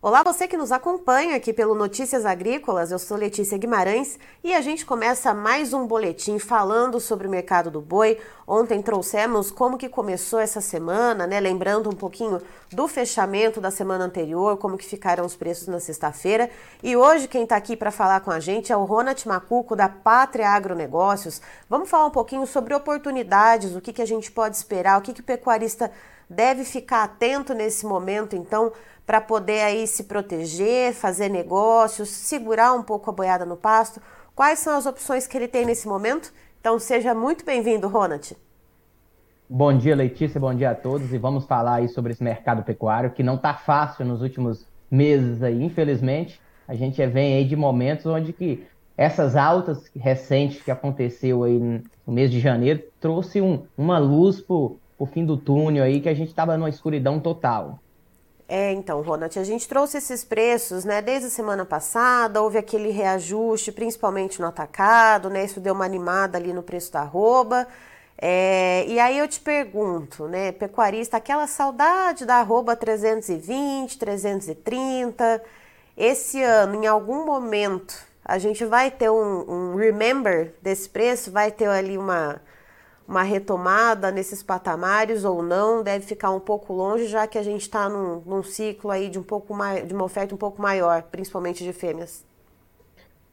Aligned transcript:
Olá, 0.00 0.22
você 0.22 0.46
que 0.46 0.56
nos 0.56 0.70
acompanha 0.70 1.34
aqui 1.34 1.52
pelo 1.52 1.74
Notícias 1.74 2.24
Agrícolas, 2.24 2.92
eu 2.92 3.00
sou 3.00 3.16
Letícia 3.16 3.58
Guimarães 3.58 4.16
e 4.44 4.54
a 4.54 4.60
gente 4.60 4.86
começa 4.86 5.34
mais 5.34 5.72
um 5.72 5.88
boletim 5.88 6.38
falando 6.38 7.00
sobre 7.00 7.26
o 7.26 7.30
mercado 7.30 7.68
do 7.68 7.80
boi. 7.80 8.16
Ontem 8.46 8.80
trouxemos 8.80 9.50
como 9.50 9.76
que 9.76 9.88
começou 9.88 10.38
essa 10.38 10.60
semana, 10.60 11.26
né? 11.26 11.40
Lembrando 11.40 11.90
um 11.90 11.96
pouquinho 11.96 12.40
do 12.70 12.86
fechamento 12.86 13.60
da 13.60 13.72
semana 13.72 14.04
anterior, 14.04 14.56
como 14.56 14.78
que 14.78 14.86
ficaram 14.86 15.26
os 15.26 15.34
preços 15.34 15.66
na 15.66 15.80
sexta-feira. 15.80 16.48
E 16.80 16.96
hoje 16.96 17.26
quem 17.26 17.42
está 17.42 17.56
aqui 17.56 17.76
para 17.76 17.90
falar 17.90 18.20
com 18.20 18.30
a 18.30 18.38
gente 18.38 18.72
é 18.72 18.76
o 18.76 18.84
Ronald 18.84 19.26
Macuco 19.26 19.74
da 19.74 19.88
Pátria 19.88 20.50
Agronegócios. 20.50 21.42
Vamos 21.68 21.90
falar 21.90 22.06
um 22.06 22.12
pouquinho 22.12 22.46
sobre 22.46 22.72
oportunidades, 22.72 23.74
o 23.74 23.80
que, 23.80 23.92
que 23.92 24.02
a 24.02 24.06
gente 24.06 24.30
pode 24.30 24.54
esperar, 24.54 24.96
o 24.96 25.02
que, 25.02 25.12
que 25.12 25.22
o 25.22 25.24
pecuarista 25.24 25.90
deve 26.28 26.64
ficar 26.64 27.04
atento 27.04 27.54
nesse 27.54 27.86
momento, 27.86 28.36
então, 28.36 28.72
para 29.06 29.20
poder 29.20 29.62
aí 29.62 29.86
se 29.86 30.04
proteger, 30.04 30.92
fazer 30.92 31.28
negócios, 31.28 32.08
segurar 32.10 32.74
um 32.74 32.82
pouco 32.82 33.08
a 33.08 33.12
boiada 33.12 33.46
no 33.46 33.56
pasto. 33.56 34.00
Quais 34.34 34.58
são 34.58 34.76
as 34.76 34.86
opções 34.86 35.26
que 35.26 35.36
ele 35.36 35.48
tem 35.48 35.64
nesse 35.64 35.88
momento? 35.88 36.32
Então 36.60 36.78
seja 36.78 37.14
muito 37.14 37.44
bem-vindo, 37.44 37.88
Ronald. 37.88 38.36
Bom 39.48 39.76
dia, 39.76 39.96
Letícia, 39.96 40.38
bom 40.38 40.54
dia 40.54 40.70
a 40.72 40.74
todos 40.74 41.10
e 41.12 41.16
vamos 41.16 41.46
falar 41.46 41.76
aí 41.76 41.88
sobre 41.88 42.12
esse 42.12 42.22
mercado 42.22 42.62
pecuário 42.62 43.12
que 43.12 43.22
não 43.22 43.36
está 43.36 43.54
fácil 43.54 44.04
nos 44.04 44.20
últimos 44.20 44.66
meses 44.90 45.42
aí, 45.42 45.62
infelizmente. 45.64 46.38
A 46.66 46.74
gente 46.74 47.04
vem 47.06 47.34
aí 47.34 47.44
de 47.46 47.56
momentos 47.56 48.04
onde 48.04 48.34
que 48.34 48.66
essas 48.94 49.36
altas 49.36 49.90
recentes 49.96 50.62
que 50.62 50.70
aconteceu 50.70 51.44
aí 51.44 51.58
no 52.06 52.12
mês 52.12 52.30
de 52.30 52.40
janeiro 52.40 52.82
trouxe 53.00 53.40
um, 53.40 53.64
uma 53.76 53.98
luz 53.98 54.40
para 54.40 54.54
o 54.98 55.06
fim 55.06 55.24
do 55.24 55.36
túnel 55.36 55.84
aí 55.84 56.00
que 56.00 56.08
a 56.08 56.14
gente 56.14 56.28
estava 56.28 56.56
numa 56.56 56.68
escuridão 56.68 57.20
total. 57.20 57.78
É, 58.50 58.72
então, 58.72 59.02
Ronald, 59.02 59.38
a 59.38 59.44
gente 59.44 59.68
trouxe 59.68 59.98
esses 59.98 60.24
preços, 60.24 60.82
né, 60.82 61.02
desde 61.02 61.26
a 61.26 61.30
semana 61.30 61.66
passada, 61.66 62.40
houve 62.40 62.56
aquele 62.56 62.90
reajuste, 62.90 63.70
principalmente 63.70 64.40
no 64.40 64.46
atacado, 64.46 65.28
né, 65.28 65.44
isso 65.44 65.60
deu 65.60 65.74
uma 65.74 65.84
animada 65.84 66.38
ali 66.38 66.54
no 66.54 66.62
preço 66.62 66.90
da 66.90 67.00
arroba. 67.00 67.68
É, 68.16 68.86
e 68.88 68.98
aí 68.98 69.18
eu 69.18 69.28
te 69.28 69.38
pergunto, 69.38 70.26
né, 70.26 70.50
pecuarista, 70.50 71.18
aquela 71.18 71.46
saudade 71.46 72.24
da 72.24 72.36
arroba 72.36 72.74
320, 72.74 73.98
330, 73.98 75.42
esse 75.94 76.42
ano, 76.42 76.82
em 76.82 76.86
algum 76.86 77.26
momento, 77.26 77.94
a 78.24 78.38
gente 78.38 78.64
vai 78.64 78.90
ter 78.90 79.10
um, 79.10 79.72
um 79.72 79.76
remember 79.76 80.54
desse 80.62 80.88
preço, 80.88 81.30
vai 81.30 81.50
ter 81.50 81.68
ali 81.68 81.98
uma 81.98 82.40
uma 83.08 83.22
retomada 83.22 84.10
nesses 84.10 84.42
patamares 84.42 85.24
ou 85.24 85.42
não, 85.42 85.82
deve 85.82 86.04
ficar 86.04 86.30
um 86.30 86.38
pouco 86.38 86.74
longe, 86.74 87.06
já 87.06 87.26
que 87.26 87.38
a 87.38 87.42
gente 87.42 87.62
está 87.62 87.88
num, 87.88 88.20
num, 88.20 88.42
ciclo 88.42 88.90
aí 88.90 89.08
de 89.08 89.18
um 89.18 89.22
pouco 89.22 89.54
mais, 89.54 89.88
de 89.88 89.94
uma 89.94 90.04
oferta 90.04 90.34
um 90.34 90.38
pouco 90.38 90.60
maior, 90.60 91.02
principalmente 91.04 91.64
de 91.64 91.72
fêmeas. 91.72 92.22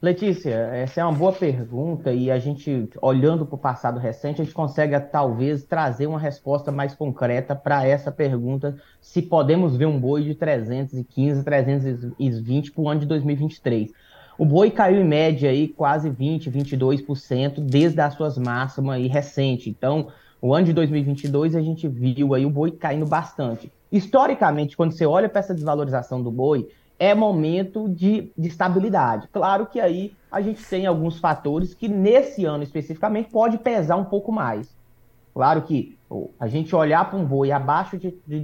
Letícia, 0.02 0.53
essa 0.53 1.02
é 1.02 1.03
uma 1.03 1.12
boa 1.12 1.34
pergunta 1.34 2.13
e 2.13 2.31
a 2.31 2.40
gente, 2.40 2.90
olhando 3.02 3.46
para 3.46 3.56
o 3.56 3.58
passado 3.58 4.00
recente, 4.00 4.41
a 4.41 4.46
gente 4.46 4.53
consegue 4.53 4.97
talvez 5.00 5.63
trazer 5.66 6.07
uma 6.07 6.19
resposta 6.19 6.72
mais 6.72 6.94
concreta 6.96 7.53
para 7.56 7.86
essa 7.86 8.12
pergunta, 8.12 8.78
se 9.02 9.22
podemos 9.22 9.75
ver 9.75 9.88
um 9.88 10.00
boi 10.00 10.24
de 10.24 10.36
315, 10.36 11.44
320 11.44 12.72
para 12.72 12.81
o 12.81 12.88
ano 12.88 13.02
de 13.02 13.07
2023. 13.07 13.92
O 14.38 14.46
boi 14.46 14.69
caiu 14.69 15.01
em 15.01 15.06
média 15.06 15.50
aí 15.50 15.68
quase 15.68 16.09
20, 16.09 16.51
22% 16.51 17.59
desde 17.59 18.01
as 18.01 18.13
suas 18.13 18.38
máximas 18.38 18.96
aí 18.96 19.07
recente. 19.07 19.69
Então, 19.69 20.07
o 20.41 20.53
ano 20.53 20.66
de 20.66 20.73
2022 20.73 21.56
a 21.56 21.62
gente 21.62 21.88
viu 21.88 22.34
aí 22.34 22.45
o 22.45 22.50
boi 22.50 22.72
caindo 22.72 23.06
bastante. 23.06 23.72
Historicamente, 23.91 24.75
quando 24.75 24.91
você 24.91 25.06
olha 25.06 25.29
para 25.29 25.40
essa 25.40 25.56
desvalorização 25.56 26.22
do 26.22 26.29
boi, 26.29 26.68
é 27.00 27.13
momento 27.13 27.90
de, 27.90 28.31
de, 28.38 28.47
estabilidade. 28.47 29.28
Claro 29.31 29.66
que 29.68 29.79
aí 29.79 30.13
a 30.31 30.41
gente 30.41 30.63
tem 30.66 30.85
alguns 30.85 31.19
fatores 31.19 31.74
que 31.74 31.88
nesse 31.88 32.45
ano 32.45 32.63
especificamente 32.63 33.29
pode 33.29 33.57
pesar 33.57 33.95
um 33.95 34.06
pouco 34.06 34.31
mais. 34.31 34.75
Claro 35.34 35.62
que 35.63 35.97
a 36.40 36.47
gente 36.47 36.75
olhar 36.75 37.09
para 37.09 37.19
um 37.19 37.25
boi 37.25 37.51
abaixo 37.51 37.97
de, 37.97 38.13
de 38.25 38.40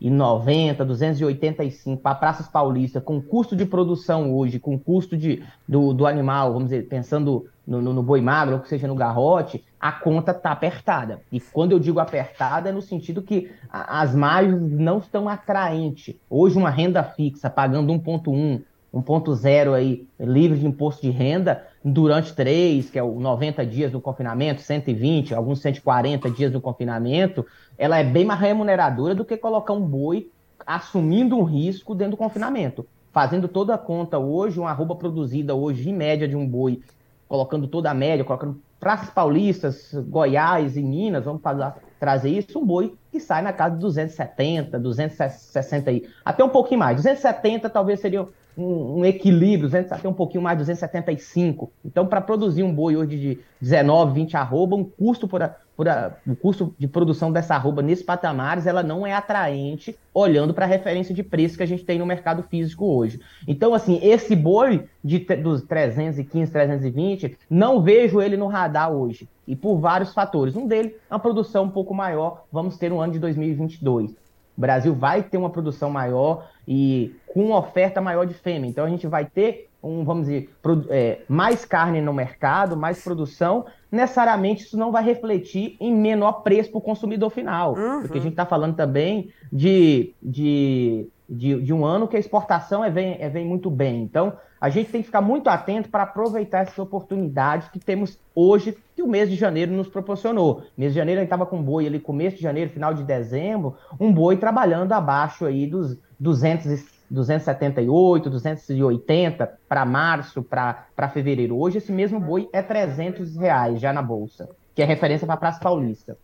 290, 0.00 0.84
285 0.84 2.00
para 2.00 2.14
praças 2.14 2.48
paulistas, 2.48 3.02
com 3.02 3.20
custo 3.20 3.56
de 3.56 3.66
produção 3.66 4.32
hoje, 4.34 4.58
com 4.58 4.78
custo 4.78 5.16
de, 5.16 5.42
do, 5.66 5.92
do 5.92 6.06
animal, 6.06 6.52
vamos 6.52 6.68
dizer, 6.68 6.88
pensando 6.88 7.46
no, 7.66 7.82
no, 7.82 7.92
no 7.92 8.02
boi 8.02 8.20
magro, 8.20 8.54
ou 8.54 8.60
que 8.60 8.68
seja 8.68 8.86
no 8.86 8.94
garrote, 8.94 9.64
a 9.78 9.92
conta 9.92 10.30
está 10.30 10.52
apertada. 10.52 11.20
E 11.30 11.40
quando 11.40 11.72
eu 11.72 11.78
digo 11.78 12.00
apertada, 12.00 12.68
é 12.68 12.72
no 12.72 12.80
sentido 12.80 13.22
que 13.22 13.50
a, 13.68 14.00
as 14.00 14.14
margens 14.14 14.72
não 14.72 14.98
estão 14.98 15.28
atraentes. 15.28 16.14
Hoje, 16.30 16.56
uma 16.56 16.70
renda 16.70 17.02
fixa 17.02 17.50
pagando 17.50 17.92
1,1, 17.92 18.62
1.0 18.94 19.74
aí, 19.74 20.06
livre 20.18 20.58
de 20.58 20.66
imposto 20.66 21.02
de 21.02 21.10
renda, 21.10 21.66
durante 21.92 22.34
três, 22.34 22.90
que 22.90 22.98
é 22.98 23.02
o 23.02 23.18
90 23.18 23.64
dias 23.64 23.92
do 23.92 24.00
confinamento, 24.00 24.60
120, 24.60 25.34
alguns 25.34 25.60
140 25.60 26.30
dias 26.30 26.52
do 26.52 26.60
confinamento, 26.60 27.46
ela 27.76 27.98
é 27.98 28.04
bem 28.04 28.24
mais 28.24 28.40
remuneradora 28.40 29.14
do 29.14 29.24
que 29.24 29.36
colocar 29.36 29.72
um 29.72 29.80
boi 29.80 30.30
assumindo 30.66 31.36
um 31.36 31.44
risco 31.44 31.94
dentro 31.94 32.12
do 32.12 32.16
confinamento. 32.16 32.86
Fazendo 33.12 33.48
toda 33.48 33.74
a 33.74 33.78
conta 33.78 34.18
hoje, 34.18 34.60
uma 34.60 34.70
arroba 34.70 34.94
produzida 34.94 35.54
hoje, 35.54 35.88
em 35.88 35.94
média, 35.94 36.28
de 36.28 36.36
um 36.36 36.46
boi, 36.46 36.80
colocando 37.26 37.66
toda 37.66 37.90
a 37.90 37.94
média, 37.94 38.24
colocando 38.24 38.60
praças 38.78 39.10
paulistas, 39.10 39.92
Goiás 39.94 40.76
e 40.76 40.82
Minas, 40.82 41.24
vamos 41.24 41.42
fazer, 41.42 41.72
trazer 41.98 42.30
isso, 42.30 42.58
um 42.58 42.64
boi 42.64 42.94
que 43.10 43.20
sai 43.20 43.42
na 43.42 43.52
casa 43.52 43.74
de 43.74 43.80
270, 43.80 44.78
260, 44.78 45.90
até 46.24 46.44
um 46.44 46.48
pouquinho 46.48 46.80
mais. 46.80 46.96
270 46.96 47.68
talvez 47.68 48.00
seria 48.00 48.26
um, 48.58 48.98
um 48.98 49.04
equilíbrio, 49.04 49.68
200, 49.68 49.92
até 49.92 50.08
um 50.08 50.12
pouquinho 50.12 50.42
mais, 50.42 50.58
275. 50.58 51.70
Então, 51.84 52.06
para 52.06 52.20
produzir 52.20 52.64
um 52.64 52.74
boi 52.74 52.96
hoje 52.96 53.16
de 53.16 53.38
19, 53.60 54.12
20 54.14 54.36
arroba, 54.36 54.74
um 54.74 54.84
custo 54.84 55.28
por, 55.28 55.42
a, 55.42 55.54
por 55.76 55.88
a, 55.88 56.16
o 56.26 56.34
custo 56.34 56.74
de 56.76 56.88
produção 56.88 57.30
dessa 57.30 57.54
arroba 57.54 57.82
nesses 57.82 58.04
patamares, 58.04 58.66
ela 58.66 58.82
não 58.82 59.06
é 59.06 59.12
atraente 59.12 59.96
olhando 60.12 60.52
para 60.52 60.64
a 60.64 60.68
referência 60.68 61.14
de 61.14 61.22
preço 61.22 61.56
que 61.56 61.62
a 61.62 61.66
gente 61.66 61.84
tem 61.84 61.98
no 61.98 62.06
mercado 62.06 62.42
físico 62.42 62.84
hoje. 62.84 63.20
Então, 63.46 63.72
assim, 63.72 64.00
esse 64.02 64.34
boi 64.34 64.84
de, 65.04 65.20
dos 65.20 65.62
315, 65.62 66.50
320, 66.50 67.38
não 67.48 67.80
vejo 67.80 68.20
ele 68.20 68.36
no 68.36 68.48
radar 68.48 68.90
hoje. 68.90 69.28
E 69.48 69.56
por 69.56 69.78
vários 69.78 70.12
fatores. 70.12 70.54
Um 70.54 70.66
deles, 70.66 70.92
uma 71.10 71.18
produção 71.18 71.64
um 71.64 71.70
pouco 71.70 71.94
maior, 71.94 72.44
vamos 72.52 72.76
ter 72.76 72.90
no 72.90 73.00
ano 73.00 73.14
de 73.14 73.18
2022. 73.18 74.10
O 74.10 74.60
Brasil 74.60 74.94
vai 74.94 75.22
ter 75.22 75.38
uma 75.38 75.50
produção 75.50 75.88
maior 75.88 76.46
e 76.66 77.14
com 77.32 77.46
uma 77.46 77.58
oferta 77.58 78.00
maior 78.00 78.26
de 78.26 78.34
fêmea. 78.34 78.68
Então 78.68 78.84
a 78.84 78.88
gente 78.88 79.06
vai 79.06 79.24
ter 79.24 79.68
um, 79.82 80.04
vamos 80.04 80.26
dizer, 80.26 80.50
é, 80.90 81.20
mais 81.28 81.64
carne 81.64 82.00
no 82.00 82.12
mercado, 82.12 82.76
mais 82.76 83.02
produção. 83.02 83.64
Necessariamente 83.90 84.64
isso 84.64 84.76
não 84.76 84.92
vai 84.92 85.04
refletir 85.04 85.76
em 85.80 85.94
menor 85.94 86.42
preço 86.42 86.70
para 86.70 86.78
o 86.78 86.82
consumidor 86.82 87.30
final. 87.30 87.74
Uhum. 87.74 88.02
Porque 88.02 88.18
a 88.18 88.20
gente 88.20 88.32
está 88.32 88.44
falando 88.44 88.74
também 88.74 89.30
de, 89.52 90.12
de, 90.22 91.06
de, 91.28 91.60
de, 91.60 91.72
um 91.72 91.84
ano 91.84 92.08
que 92.08 92.16
a 92.16 92.20
exportação 92.20 92.82
é 92.82 92.90
vem, 92.90 93.16
é 93.20 93.28
vem 93.28 93.44
muito 93.44 93.70
bem. 93.70 94.02
Então, 94.02 94.32
a 94.60 94.70
gente 94.70 94.90
tem 94.90 95.02
que 95.02 95.06
ficar 95.06 95.20
muito 95.20 95.48
atento 95.48 95.88
para 95.88 96.04
aproveitar 96.04 96.60
essas 96.60 96.78
oportunidades 96.78 97.68
que 97.68 97.78
temos 97.78 98.18
hoje, 98.34 98.76
que 98.96 99.02
o 99.02 99.06
mês 99.06 99.28
de 99.28 99.36
janeiro 99.36 99.70
nos 99.72 99.88
proporcionou. 99.88 100.62
Mês 100.76 100.92
de 100.92 100.98
janeiro 100.98 101.20
a 101.20 101.22
gente 101.22 101.28
estava 101.28 101.46
com 101.46 101.62
boi 101.62 101.86
ali, 101.86 102.00
começo 102.00 102.36
de 102.36 102.42
janeiro, 102.42 102.70
final 102.70 102.94
de 102.94 103.04
dezembro, 103.04 103.76
um 104.00 104.12
boi 104.12 104.36
trabalhando 104.36 104.92
abaixo 104.92 105.44
aí 105.44 105.66
dos 105.66 105.98
200, 106.18 106.84
278, 107.10 108.30
280 108.30 109.58
para 109.68 109.84
março, 109.84 110.42
para 110.42 111.08
fevereiro. 111.12 111.58
Hoje 111.58 111.78
esse 111.78 111.92
mesmo 111.92 112.18
boi 112.18 112.48
é 112.52 112.62
300 112.62 113.36
reais 113.36 113.80
já 113.80 113.92
na 113.92 114.02
bolsa, 114.02 114.48
que 114.74 114.82
é 114.82 114.84
referência 114.84 115.26
para 115.26 115.34
a 115.34 115.38
Praça 115.38 115.60
Paulista. 115.60 116.16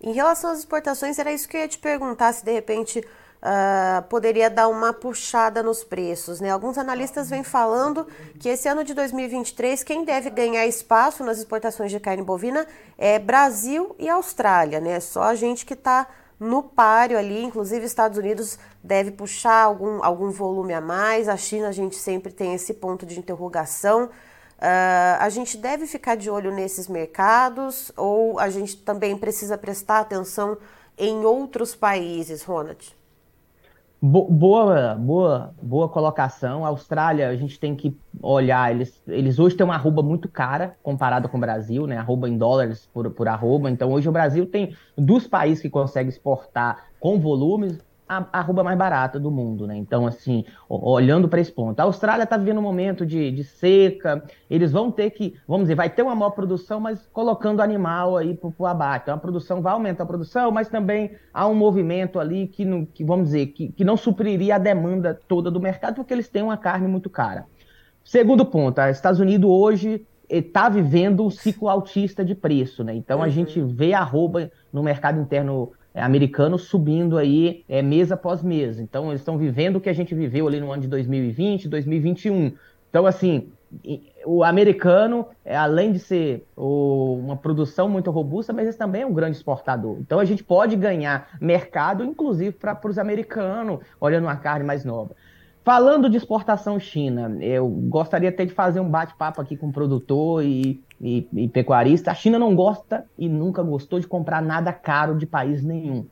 Em 0.00 0.12
relação 0.12 0.50
às 0.50 0.58
exportações, 0.58 1.18
era 1.18 1.32
isso 1.32 1.48
que 1.48 1.56
eu 1.56 1.60
ia 1.60 1.68
te 1.68 1.78
perguntar, 1.78 2.32
se 2.32 2.44
de 2.44 2.52
repente 2.52 3.04
uh, 3.42 4.02
poderia 4.04 4.48
dar 4.48 4.68
uma 4.68 4.92
puxada 4.92 5.62
nos 5.62 5.82
preços. 5.82 6.40
Né? 6.40 6.50
Alguns 6.50 6.78
analistas 6.78 7.28
vêm 7.28 7.42
falando 7.42 8.06
que 8.38 8.48
esse 8.48 8.68
ano 8.68 8.84
de 8.84 8.94
2023, 8.94 9.82
quem 9.82 10.04
deve 10.04 10.30
ganhar 10.30 10.66
espaço 10.66 11.24
nas 11.24 11.38
exportações 11.38 11.90
de 11.90 11.98
carne 11.98 12.22
bovina 12.22 12.66
é 12.96 13.18
Brasil 13.18 13.94
e 13.98 14.08
Austrália. 14.08 14.80
Né? 14.80 15.00
Só 15.00 15.24
a 15.24 15.34
gente 15.34 15.66
que 15.66 15.74
está 15.74 16.06
no 16.38 16.62
páreo 16.62 17.18
ali, 17.18 17.42
inclusive 17.42 17.84
Estados 17.84 18.18
Unidos 18.18 18.58
deve 18.82 19.12
puxar 19.12 19.62
algum, 19.62 20.02
algum 20.02 20.30
volume 20.30 20.74
a 20.74 20.80
mais, 20.80 21.28
a 21.28 21.36
China 21.36 21.68
a 21.68 21.72
gente 21.72 21.94
sempre 21.94 22.32
tem 22.32 22.54
esse 22.54 22.74
ponto 22.74 23.06
de 23.06 23.18
interrogação. 23.18 24.06
Uh, 24.58 25.18
a 25.18 25.28
gente 25.28 25.56
deve 25.56 25.88
ficar 25.88 26.16
de 26.16 26.30
olho 26.30 26.52
nesses 26.52 26.86
mercados 26.86 27.90
ou 27.96 28.38
a 28.38 28.48
gente 28.48 28.76
também 28.76 29.16
precisa 29.16 29.58
prestar 29.58 30.00
atenção 30.00 30.56
em 30.96 31.24
outros 31.24 31.74
países, 31.74 32.44
Ronald? 32.44 33.01
Boa, 34.04 34.96
boa, 34.96 35.54
boa 35.62 35.88
colocação. 35.88 36.64
A 36.64 36.68
Austrália, 36.70 37.28
a 37.28 37.36
gente 37.36 37.60
tem 37.60 37.76
que 37.76 37.96
olhar, 38.20 38.74
eles, 38.74 39.00
eles 39.06 39.38
hoje 39.38 39.54
têm 39.54 39.64
uma 39.64 39.76
arroba 39.76 40.02
muito 40.02 40.28
cara 40.28 40.76
comparada 40.82 41.28
com 41.28 41.36
o 41.36 41.40
Brasil, 41.40 41.86
né? 41.86 41.98
Arroba 41.98 42.28
em 42.28 42.36
dólares 42.36 42.84
por, 42.92 43.08
por 43.12 43.28
arroba. 43.28 43.70
Então, 43.70 43.92
hoje 43.92 44.08
o 44.08 44.12
Brasil 44.12 44.44
tem 44.44 44.74
dos 44.98 45.28
países 45.28 45.62
que 45.62 45.70
consegue 45.70 46.08
exportar 46.08 46.88
com 46.98 47.20
volumes, 47.20 47.78
arroba 48.32 48.62
mais 48.62 48.76
barata 48.76 49.18
do 49.18 49.30
mundo, 49.30 49.66
né? 49.66 49.76
Então, 49.76 50.06
assim, 50.06 50.44
olhando 50.68 51.28
para 51.28 51.40
esse 51.40 51.52
ponto. 51.52 51.78
A 51.80 51.84
Austrália 51.84 52.24
está 52.24 52.36
vivendo 52.36 52.58
um 52.58 52.62
momento 52.62 53.06
de, 53.06 53.30
de, 53.30 53.44
seca, 53.44 54.22
eles 54.50 54.72
vão 54.72 54.90
ter 54.90 55.10
que, 55.10 55.34
vamos 55.46 55.64
dizer, 55.64 55.74
vai 55.74 55.90
ter 55.90 56.02
uma 56.02 56.14
maior 56.14 56.30
produção, 56.30 56.80
mas 56.80 57.06
colocando 57.12 57.62
animal 57.62 58.16
aí 58.16 58.34
para 58.34 58.50
o 58.56 58.66
abate. 58.66 59.04
Então, 59.04 59.14
a 59.14 59.18
produção 59.18 59.62
vai 59.62 59.72
aumentar 59.72 60.04
a 60.04 60.06
produção, 60.06 60.50
mas 60.50 60.68
também 60.68 61.12
há 61.32 61.46
um 61.46 61.54
movimento 61.54 62.18
ali 62.18 62.46
que, 62.46 62.64
não, 62.64 62.84
que 62.84 63.04
vamos 63.04 63.26
dizer, 63.26 63.46
que, 63.46 63.68
que 63.68 63.84
não 63.84 63.96
supriria 63.96 64.56
a 64.56 64.58
demanda 64.58 65.18
toda 65.28 65.50
do 65.50 65.60
mercado, 65.60 65.96
porque 65.96 66.12
eles 66.12 66.28
têm 66.28 66.42
uma 66.42 66.56
carne 66.56 66.88
muito 66.88 67.08
cara. 67.08 67.46
Segundo 68.04 68.44
ponto, 68.44 68.80
os 68.80 68.96
Estados 68.96 69.20
Unidos 69.20 69.48
hoje 69.48 70.06
está 70.28 70.68
vivendo 70.68 71.24
um 71.24 71.30
ciclo 71.30 71.68
altista 71.68 72.24
de 72.24 72.34
preço, 72.34 72.82
né? 72.82 72.94
Então, 72.94 73.20
a 73.20 73.26
uhum. 73.26 73.30
gente 73.30 73.60
vê 73.60 73.92
arroba 73.92 74.50
no 74.72 74.82
mercado 74.82 75.20
interno 75.20 75.72
americanos 76.00 76.62
subindo 76.64 77.18
aí 77.18 77.64
é, 77.68 77.82
mês 77.82 78.10
após 78.10 78.42
mês. 78.42 78.78
Então, 78.78 79.08
eles 79.08 79.20
estão 79.20 79.36
vivendo 79.36 79.76
o 79.76 79.80
que 79.80 79.88
a 79.88 79.92
gente 79.92 80.14
viveu 80.14 80.48
ali 80.48 80.60
no 80.60 80.70
ano 80.72 80.82
de 80.82 80.88
2020, 80.88 81.68
2021. 81.68 82.52
Então, 82.88 83.06
assim, 83.06 83.50
o 84.24 84.44
americano, 84.44 85.26
é, 85.44 85.56
além 85.56 85.92
de 85.92 85.98
ser 85.98 86.46
o, 86.56 87.14
uma 87.14 87.36
produção 87.36 87.88
muito 87.88 88.10
robusta, 88.10 88.52
mas 88.52 88.66
ele 88.66 88.76
também 88.76 89.02
é 89.02 89.06
um 89.06 89.12
grande 89.12 89.36
exportador. 89.36 89.96
Então, 90.00 90.18
a 90.18 90.24
gente 90.24 90.44
pode 90.44 90.76
ganhar 90.76 91.28
mercado, 91.40 92.04
inclusive, 92.04 92.52
para 92.52 92.78
os 92.88 92.98
americanos, 92.98 93.80
olhando 94.00 94.24
uma 94.24 94.36
carne 94.36 94.64
mais 94.64 94.84
nova. 94.84 95.14
Falando 95.64 96.10
de 96.10 96.16
exportação 96.16 96.78
China, 96.80 97.36
eu 97.40 97.68
gostaria 97.68 98.30
até 98.30 98.44
de 98.44 98.52
fazer 98.52 98.80
um 98.80 98.88
bate-papo 98.88 99.40
aqui 99.40 99.56
com 99.56 99.70
produtor 99.70 100.44
e, 100.44 100.82
e, 101.00 101.28
e, 101.32 101.48
pecuarista. 101.48 102.10
A 102.10 102.14
China 102.14 102.36
não 102.36 102.54
gosta 102.54 103.06
e 103.16 103.28
nunca 103.28 103.62
gostou 103.62 104.00
de 104.00 104.08
comprar 104.08 104.42
nada 104.42 104.72
caro 104.72 105.16
de 105.16 105.24
país 105.24 105.62
nenhum. 105.62 106.04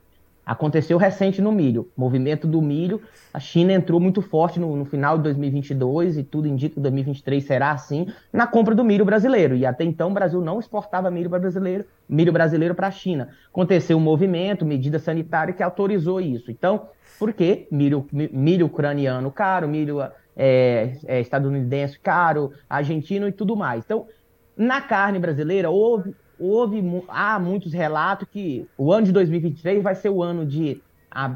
Aconteceu 0.50 0.98
recente 0.98 1.40
no 1.40 1.52
milho. 1.52 1.88
Movimento 1.96 2.44
do 2.44 2.60
milho, 2.60 3.00
a 3.32 3.38
China 3.38 3.72
entrou 3.72 4.00
muito 4.00 4.20
forte 4.20 4.58
no, 4.58 4.74
no 4.74 4.84
final 4.84 5.16
de 5.16 5.22
2022 5.22 6.18
e 6.18 6.24
tudo 6.24 6.48
indica 6.48 6.74
que 6.74 6.80
2023 6.80 7.44
será 7.44 7.70
assim 7.70 8.08
na 8.32 8.48
compra 8.48 8.74
do 8.74 8.82
milho 8.82 9.04
brasileiro. 9.04 9.54
E 9.54 9.64
até 9.64 9.84
então 9.84 10.10
o 10.10 10.12
Brasil 10.12 10.40
não 10.40 10.58
exportava 10.58 11.08
milho 11.08 11.30
brasileiro, 11.30 11.84
milho 12.08 12.32
brasileiro 12.32 12.74
para 12.74 12.88
a 12.88 12.90
China. 12.90 13.28
Aconteceu 13.48 13.96
um 13.96 14.00
movimento, 14.00 14.66
medida 14.66 14.98
sanitária 14.98 15.54
que 15.54 15.62
autorizou 15.62 16.20
isso. 16.20 16.50
Então 16.50 16.88
porque 17.16 17.68
milho, 17.70 18.04
milho 18.10 18.66
ucraniano 18.66 19.30
caro, 19.30 19.68
milho 19.68 20.00
é, 20.36 20.96
é, 21.06 21.20
estadunidense 21.20 21.96
caro, 22.00 22.52
argentino 22.68 23.28
e 23.28 23.32
tudo 23.32 23.54
mais. 23.54 23.84
Então, 23.84 24.08
na 24.56 24.80
carne 24.80 25.20
brasileira, 25.20 25.70
houve, 25.70 26.12
houve 26.40 26.82
há 27.08 27.38
muitos 27.38 27.72
relatos 27.72 28.26
que 28.30 28.66
o 28.76 28.92
ano 28.92 29.06
de 29.06 29.12
2023 29.12 29.82
vai 29.82 29.94
ser 29.94 30.08
o 30.08 30.22
ano 30.22 30.46
de 30.46 30.80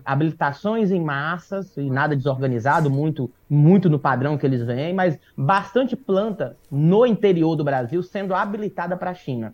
habilitações 0.05 0.91
em 0.91 1.01
massas 1.01 1.77
e 1.77 1.91
nada 1.91 2.15
desorganizado, 2.15 2.89
muito, 2.89 3.31
muito 3.51 3.91
no 3.91 3.99
padrão 3.99 4.39
que 4.39 4.47
eles 4.47 4.65
vêm, 4.65 4.95
mas 4.95 5.19
bastante 5.37 5.97
planta 5.97 6.57
no 6.71 7.05
interior 7.05 7.57
do 7.57 7.65
Brasil 7.65 8.03
sendo 8.03 8.35
habilitada 8.35 8.97
para 8.97 9.11
a 9.11 9.15
China. 9.15 9.53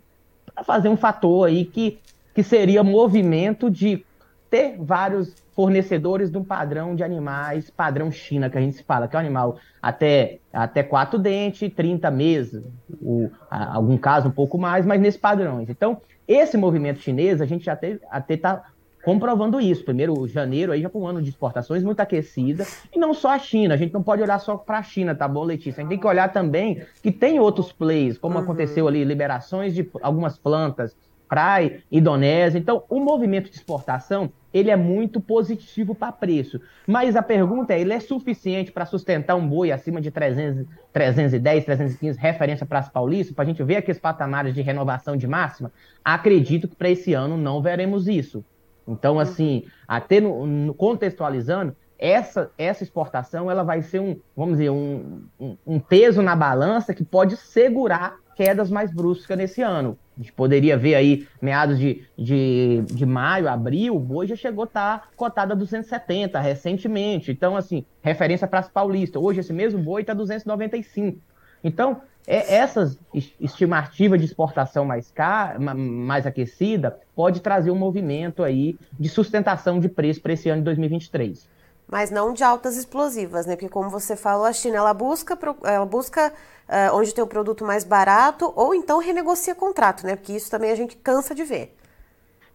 Para 0.55 0.63
fazer 0.63 0.89
um 0.89 0.97
fator 0.97 1.49
aí 1.49 1.65
que, 1.65 1.99
que 2.35 2.43
seria 2.43 2.85
movimento 2.85 3.71
de 3.71 4.05
ter 4.51 4.77
vários 4.79 5.35
fornecedores 5.55 6.31
de 6.31 6.37
um 6.37 6.45
padrão 6.45 6.97
de 6.97 7.05
animais, 7.05 7.71
padrão 7.71 8.11
China, 8.11 8.51
que 8.51 8.59
a 8.59 8.61
gente 8.61 8.83
fala, 8.83 9.07
que 9.07 9.15
é 9.15 9.19
um 9.19 9.21
animal 9.21 9.57
até, 9.81 10.39
até 10.53 10.83
quatro 10.83 11.19
dentes, 11.19 11.73
30 11.73 12.11
meses, 12.11 12.63
ou, 13.01 13.31
algum 13.49 13.97
caso 13.97 14.29
um 14.29 14.33
pouco 14.33 14.59
mais, 14.59 14.85
mas 14.85 15.01
nesses 15.01 15.21
padrões. 15.21 15.71
Então, 15.71 16.01
esse 16.27 16.57
movimento 16.57 17.01
chinês, 17.01 17.41
a 17.41 17.47
gente 17.47 17.65
já 17.65 17.79
até 18.11 18.35
está 18.35 18.65
comprovando 19.05 19.61
isso. 19.61 19.85
Primeiro, 19.85 20.27
janeiro 20.27 20.73
aí 20.73 20.83
já 20.83 20.91
foi 20.91 21.01
um 21.01 21.07
ano 21.07 21.23
de 21.23 21.31
exportações 21.31 21.83
muito 21.83 22.01
aquecida, 22.01 22.67
e 22.93 22.99
não 22.99 23.15
só 23.15 23.31
a 23.31 23.39
China, 23.39 23.75
a 23.75 23.77
gente 23.77 23.93
não 23.93 24.03
pode 24.03 24.23
olhar 24.23 24.39
só 24.39 24.57
para 24.57 24.79
a 24.79 24.83
China, 24.83 25.15
tá 25.15 25.29
bom, 25.29 25.45
Letícia? 25.45 25.81
A 25.81 25.83
gente 25.83 25.91
tem 25.91 25.99
que 25.99 26.07
olhar 26.07 26.33
também 26.33 26.83
que 27.03 27.13
tem 27.13 27.39
outros 27.39 27.73
plays, 27.73 28.19
como 28.19 28.37
uhum. 28.37 28.43
aconteceu 28.43 28.89
ali, 28.89 29.05
liberações 29.05 29.75
de 29.75 29.89
algumas 30.03 30.37
plantas, 30.37 30.97
praia, 31.31 31.81
Indonésia. 31.93 32.59
Então, 32.59 32.83
o 32.89 32.99
movimento 32.99 33.49
de 33.49 33.55
exportação, 33.57 34.33
ele 34.53 34.69
é 34.69 34.75
muito 34.75 35.21
positivo 35.21 35.95
para 35.95 36.11
preço. 36.11 36.61
Mas 36.89 37.15
a 37.15 37.23
pergunta 37.23 37.73
é, 37.73 37.81
ele 37.81 37.93
é 37.93 38.01
suficiente 38.01 38.73
para 38.73 38.85
sustentar 38.85 39.37
um 39.37 39.49
boi 39.49 39.71
acima 39.71 40.01
de 40.01 40.11
300, 40.11 40.67
310, 40.93 41.65
315, 41.65 42.19
referência 42.19 42.67
para 42.67 42.81
as 42.81 42.89
paulistas, 42.89 43.33
para 43.33 43.45
a 43.45 43.47
gente 43.47 43.63
ver 43.63 43.77
aqueles 43.77 44.01
patamares 44.01 44.53
de 44.53 44.61
renovação 44.61 45.17
de 45.17 45.29
máxima? 45.29 45.71
Acredito 46.05 46.67
que 46.67 46.75
para 46.75 46.91
esse 46.91 47.15
ano 47.15 47.37
não 47.37 47.63
veremos 47.63 48.09
isso. 48.09 48.45
Então, 48.89 49.21
assim, 49.21 49.65
até 49.87 50.21
no, 50.21 50.45
no, 50.45 50.75
contextualizando, 50.75 51.77
essa, 51.97 52.51
essa 52.59 52.83
exportação 52.83 53.49
ela 53.49 53.63
vai 53.63 53.83
ser 53.83 54.01
um, 54.01 54.19
vamos 54.37 54.57
dizer, 54.57 54.71
um, 54.71 55.23
um, 55.39 55.57
um 55.65 55.79
peso 55.79 56.23
na 56.23 56.35
balança 56.35 56.93
que 56.93 57.05
pode 57.05 57.37
segurar 57.37 58.17
quedas 58.35 58.71
mais 58.71 58.91
bruscas 58.91 59.37
nesse 59.37 59.61
ano. 59.61 59.99
A 60.21 60.23
gente 60.23 60.35
poderia 60.35 60.77
ver 60.77 60.97
aí, 60.97 61.27
meados 61.41 61.79
de, 61.79 62.05
de, 62.17 62.83
de 62.83 63.07
maio, 63.07 63.49
abril, 63.49 63.97
o 63.97 63.99
boi 63.99 64.27
já 64.27 64.37
chegou 64.37 64.65
a 64.65 64.67
estar 64.67 64.99
tá 64.99 65.09
cotado 65.17 65.55
a 65.55 65.57
270 65.57 66.39
recentemente. 66.39 67.33
Então, 67.33 67.57
assim, 67.57 67.87
referência 68.03 68.47
para 68.47 68.59
as 68.59 68.69
paulistas. 68.69 69.21
Hoje, 69.21 69.41
esse 69.41 69.51
mesmo 69.55 69.83
boi 69.83 70.03
está 70.03 70.13
295. 70.13 71.19
Então, 71.65 72.03
é, 72.27 72.57
essas 72.57 72.99
estimativas 73.41 74.21
de 74.21 74.27
exportação 74.27 74.85
mais, 74.85 75.11
car 75.11 75.59
mais 75.59 76.27
aquecida 76.27 76.99
pode 77.17 77.41
trazer 77.41 77.71
um 77.71 77.79
movimento 77.79 78.43
aí 78.43 78.79
de 78.99 79.09
sustentação 79.09 79.81
de 79.81 79.89
preço 79.89 80.21
para 80.21 80.35
esse 80.35 80.51
ano 80.51 80.61
de 80.61 80.67
2023 80.67 81.49
mas 81.91 82.11
não 82.11 82.33
de 82.33 82.45
altas 82.45 82.77
explosivas, 82.77 83.47
né? 83.47 83.57
Porque 83.57 83.69
como 83.69 83.91
você 83.91 84.15
falou, 84.15 84.47
a 84.47 84.53
China 84.53 84.77
ela 84.77 84.95
busca, 84.95 85.39
ela 85.65 85.85
busca 85.85 86.33
uh, 86.69 86.97
onde 86.97 87.13
tem 87.13 87.23
o 87.23 87.27
produto 87.27 87.65
mais 87.65 87.83
barato 87.83 88.53
ou 88.55 88.75
então 88.75 88.99
renegocia 89.01 89.55
contrato, 89.55 90.07
né? 90.07 90.15
Porque 90.15 90.33
isso 90.33 90.51
também 90.51 90.71
a 90.71 90.77
gente 90.77 90.97
cansa 90.97 91.35
de 91.35 91.43
ver. 91.43 91.77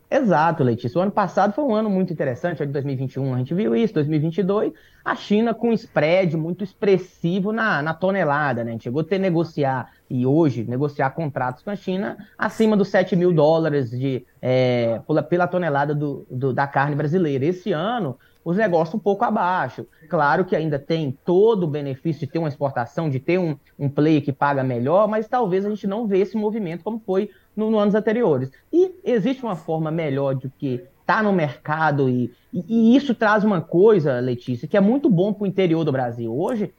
Exato, 0.10 0.64
Letícia. 0.64 1.00
O 1.00 1.02
ano 1.02 1.12
passado 1.12 1.54
foi 1.54 1.64
um 1.66 1.74
ano 1.74 1.90
muito 1.90 2.14
interessante, 2.14 2.66
de 2.66 2.72
2021 2.72 3.34
a 3.34 3.38
gente 3.40 3.54
viu 3.56 3.76
isso, 3.76 3.94
2022, 3.96 4.72
a 5.04 5.16
China 5.16 5.54
com 5.54 5.74
spread 5.74 6.38
muito 6.38 6.64
expressivo 6.64 7.52
na, 7.52 7.82
na 7.82 7.94
tonelada, 7.94 8.64
né? 8.64 8.70
A 8.70 8.74
gente 8.74 8.84
chegou 8.84 9.02
a 9.02 9.04
ter 9.04 9.18
negociar, 9.18 9.92
e 10.10 10.26
hoje, 10.26 10.64
negociar 10.64 11.10
contratos 11.10 11.64
com 11.64 11.72
a 11.72 11.76
China 11.76 12.18
acima 12.38 12.78
dos 12.78 12.88
7 12.90 13.16
mil 13.16 13.34
dólares 13.34 13.90
de, 13.90 14.24
é, 14.42 15.02
pela, 15.08 15.24
pela 15.24 15.48
tonelada 15.48 15.96
do, 15.96 16.26
do, 16.30 16.54
da 16.54 16.68
carne 16.68 16.96
brasileira. 16.96 17.44
Esse 17.44 17.72
ano, 17.72 18.18
os 18.46 18.56
negócios 18.56 18.94
um 18.94 19.00
pouco 19.00 19.26
abaixo. 19.26 19.88
Claro 20.08 20.46
que 20.46 20.56
ainda 20.56 20.78
tem 20.78 21.18
todo 21.26 21.64
o 21.64 21.68
benefício 21.68 22.28
de 22.28 22.32
ter 22.32 22.38
uma 22.38 22.48
exportação, 22.48 23.10
de 23.10 23.20
ter 23.20 23.40
um, 23.40 23.58
um 23.78 23.90
play 23.90 24.22
que 24.22 24.32
paga 24.32 24.64
melhor, 24.64 25.08
mas 25.08 25.28
talvez 25.28 25.66
a 25.66 25.70
gente 25.70 25.88
não 25.88 26.06
vê 26.06 26.20
esse 26.20 26.38
movimento 26.38 26.84
como 26.84 27.00
foi 27.00 27.32
nos 27.56 27.72
no 27.72 27.80
anos 27.80 27.96
anteriores. 27.96 28.52
E 28.72 28.94
existe 29.04 29.44
uma 29.44 29.56
forma 29.56 29.90
melhor 29.90 30.36
de 30.36 30.48
que 30.60 30.84
tá 31.08 31.24
no 31.24 31.34
mercado 31.34 32.08
e, 32.08 32.32
e, 32.54 32.64
e, 32.68 32.96
isso 32.96 33.16
traz 33.16 33.44
uma 33.44 33.62
coisa, 33.62 34.20
Letícia, 34.20 34.68
que 34.68 34.78
é 34.78 34.82
muito 34.82 35.10
bom 35.10 35.34
para 35.34 35.44
o 35.44 35.48
interior 35.48 35.84
do 35.84 35.92
Brasil. 35.92 36.32
Hoje 36.36 36.72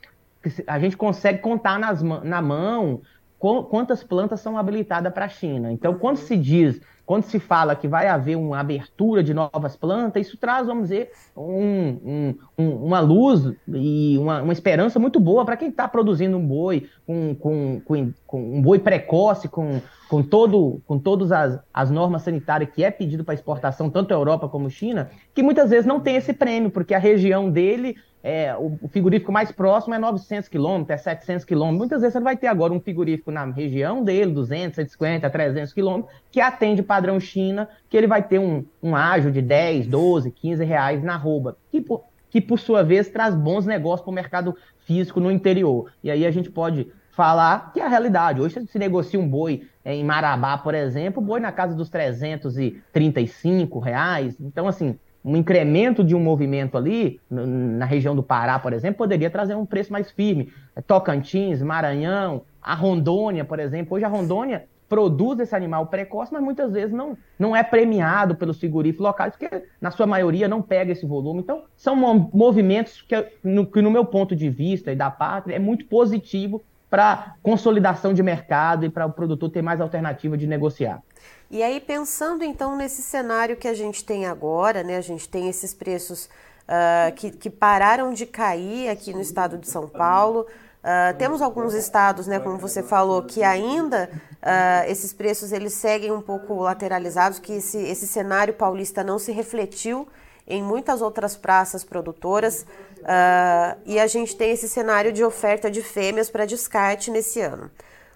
a 0.67 0.79
gente 0.79 0.97
consegue 0.97 1.41
contar 1.41 1.79
nas, 1.79 2.01
na 2.01 2.41
mão 2.41 3.03
quantas 3.39 4.03
plantas 4.03 4.41
são 4.41 4.57
habilitadas 4.57 5.13
para 5.13 5.27
a 5.27 5.29
China. 5.29 5.71
Então, 5.73 5.95
quando 5.95 6.17
se 6.17 6.37
diz 6.37 6.81
quando 7.07 7.23
se 7.23 7.39
fala 7.39 7.77
que 7.77 7.87
vai 7.87 8.09
haver 8.09 8.37
uma 8.37 8.59
abertura 8.59 9.23
de 9.23 9.33
novas 9.33 9.77
plantas, 9.77 10.27
isso 10.27 10.37
traz, 10.37 10.67
vamos 10.67 10.85
dizer, 10.85 11.13
um, 11.37 12.35
um, 12.59 12.69
uma 12.85 12.99
luz 12.99 13.55
e 13.69 14.19
uma, 14.19 14.43
uma 14.43 14.53
esperança 14.53 14.99
muito 14.99 15.21
boa 15.21 15.45
para 15.45 15.57
quem 15.57 15.69
está 15.69 15.87
produzindo 15.87 16.37
um 16.37 16.45
boi, 16.45 16.89
com, 17.07 17.35
com, 17.37 17.81
com, 17.85 18.13
com, 18.27 18.57
um 18.57 18.61
boi 18.61 18.81
precoce, 18.81 19.49
com, 19.49 19.81
com, 20.09 20.21
todo, 20.21 20.83
com 20.85 20.99
todas 20.99 21.31
as, 21.31 21.61
as 21.73 21.91
normas 21.93 22.23
sanitárias 22.23 22.71
que 22.75 22.83
é 22.83 22.91
pedido 22.91 23.23
para 23.23 23.35
exportação, 23.35 23.89
tanto 23.89 24.13
Europa 24.13 24.49
como 24.49 24.69
China, 24.69 25.09
que 25.33 25.45
muitas 25.45 25.71
vezes 25.71 25.87
não 25.87 26.01
tem 26.01 26.17
esse 26.17 26.33
prêmio, 26.33 26.71
porque 26.71 26.93
a 26.93 26.99
região 26.99 27.49
dele 27.49 27.95
é, 28.29 28.57
o 28.59 28.89
frigorífico 28.89 29.31
mais 29.31 29.53
próximo 29.53 29.95
é 29.95 29.99
900 30.01 30.49
quilômetros, 30.49 30.91
é 30.91 31.01
700 31.01 31.45
quilômetros. 31.45 31.79
Muitas 31.79 32.01
vezes 32.01 32.13
você 32.13 32.19
vai 32.19 32.37
ter 32.37 32.49
agora 32.49 32.73
um 32.73 32.81
frigorífico 32.81 33.31
na 33.31 33.45
região 33.45 34.03
dele, 34.03 34.33
200, 34.33 34.75
150, 34.75 35.31
300 35.31 35.73
quilômetros, 35.73 36.13
que 36.33 36.41
atende 36.41 36.83
padrão 36.97 37.21
China, 37.21 37.69
que 37.91 37.97
ele 37.97 38.07
vai 38.07 38.23
ter 38.23 38.39
um, 38.39 38.65
um 38.83 38.97
ágio 38.97 39.31
de 39.31 39.43
10, 39.43 39.87
12, 39.87 40.31
15 40.31 40.65
reais 40.65 41.03
na 41.03 41.15
arroba, 41.15 41.59
que 41.71 41.81
por, 41.81 42.05
que 42.31 42.41
por 42.41 42.59
sua 42.59 42.83
vez 42.83 43.09
traz 43.09 43.35
bons 43.35 43.67
negócios 43.67 44.01
para 44.01 44.11
o 44.11 44.15
mercado 44.15 44.57
físico 44.87 45.21
no 45.21 45.31
interior. 45.31 45.93
E 46.03 46.11
aí 46.11 46.25
a 46.25 46.31
gente 46.31 46.51
pode 46.51 46.91
falar 47.13 47.71
que 47.73 47.81
é 47.81 47.85
a 47.85 47.89
realidade. 47.89 48.41
Hoje 48.41 48.67
se 48.67 48.79
negocia 48.79 49.21
um 49.21 49.29
boi 49.29 49.69
é, 49.85 49.95
em 49.95 50.05
Marabá, 50.05 50.57
por 50.57 50.75
exemplo, 50.75 51.23
boi 51.23 51.39
na 51.39 51.53
casa 51.53 51.75
dos 51.75 51.91
335 51.91 53.79
reais. 53.79 54.37
Então, 54.41 54.67
assim, 54.67 54.99
um 55.23 55.37
incremento 55.37 56.03
de 56.03 56.15
um 56.15 56.21
movimento 56.21 56.79
ali, 56.79 57.21
na 57.29 57.85
região 57.85 58.17
do 58.17 58.23
Pará, 58.23 58.59
por 58.59 58.73
exemplo, 58.73 58.99
poderia 58.99 59.29
trazer 59.29 59.55
um 59.55 59.67
preço 59.67 59.93
mais 59.93 60.11
firme. 60.11 60.51
Tocantins, 60.87 61.61
Maranhão, 61.61 62.43
a 62.63 62.75
Rondônia, 62.75 63.45
por 63.45 63.59
exemplo. 63.59 63.97
Hoje 63.97 64.05
a 64.05 64.09
Rondônia 64.09 64.67
produz 64.89 65.41
esse 65.41 65.55
animal 65.55 65.87
precoce, 65.87 66.33
mas 66.33 66.43
muitas 66.43 66.73
vezes 66.73 66.95
não, 66.95 67.17
não 67.39 67.55
é 67.55 67.63
premiado 67.63 68.37
pelos 68.37 68.59
frigoríficos 68.59 69.05
locais, 69.05 69.35
porque 69.37 69.65
na 69.81 69.91
sua 69.91 70.07
maioria 70.07 70.49
não 70.49 70.63
pega 70.63 70.93
esse 70.93 71.07
volume. 71.07 71.41
Então, 71.41 71.65
são 71.77 71.97
movimentos 72.33 73.03
que 73.03 73.27
no, 73.43 73.67
que, 73.67 73.83
no 73.83 73.91
meu 73.91 74.05
ponto 74.05 74.37
de 74.37 74.49
vista 74.49 74.93
e 74.93 74.97
da 74.97 75.11
pátria, 75.11 75.57
é 75.57 75.59
muito 75.59 75.87
positivo 75.87 76.63
para 76.89 77.35
consolidação 77.43 78.15
de 78.15 78.23
mercado 78.23 78.85
e 78.85 78.89
para 78.89 79.07
o 79.07 79.13
produtor 79.13 79.51
ter 79.51 79.63
mais 79.63 79.81
alternativa 79.81 80.37
de 80.37 80.47
negociar. 80.47 81.03
E 81.51 81.63
aí, 81.63 81.81
pensando 81.81 82.45
então 82.45 82.77
nesse 82.77 83.03
cenário 83.03 83.57
que 83.57 83.69
a 83.69 83.75
gente 83.75 84.05
tem 84.05 84.27
agora, 84.27 84.83
né? 84.83 84.97
A 84.97 85.01
gente 85.01 85.29
tem 85.29 85.49
esses 85.49 85.75
preços 85.75 86.29
uh, 86.67 87.13
que, 87.15 87.31
que 87.31 87.51
pararam 87.51 88.13
de 88.13 88.27
cair 88.27 88.89
aqui 88.89 89.13
no 89.13 89.21
estado 89.21 89.59
de 89.59 89.69
São 89.69 89.89
Paulo. 89.89 90.47
Uh, 90.87 91.19
temos 91.19 91.43
alguns 91.43 91.75
estados, 91.75 92.29
né, 92.29 92.39
como 92.39 92.59
você 92.59 92.81
falou, 92.81 93.21
que 93.25 93.43
ainda 93.43 94.09
uh, 94.35 94.89
esses 94.89 95.13
preços 95.13 95.51
eles 95.51 95.73
seguem 95.73 96.13
um 96.13 96.23
pouco 96.23 96.55
lateralizados, 96.55 97.41
que 97.41 97.55
esse, 97.55 97.77
esse 97.77 98.07
cenário 98.07 98.55
paulista 98.55 99.03
não 99.03 99.19
se 99.19 99.33
refletiu 99.33 100.07
em 100.47 100.63
muitas 100.63 101.03
outras 101.03 101.37
praças 101.37 101.83
produtoras 101.83 102.65
uh, 103.01 103.77
e 103.85 103.99
a 103.99 104.07
gente 104.07 104.37
tem 104.37 104.53
esse 104.53 104.69
cenário 104.69 105.13
de 105.13 105.25
oferta 105.25 105.69
de 105.69 105.83
fêmeas 105.83 106.31
para 106.31 106.47
descarte 106.47 107.11
nesse 107.11 107.41
ano. 107.41 107.69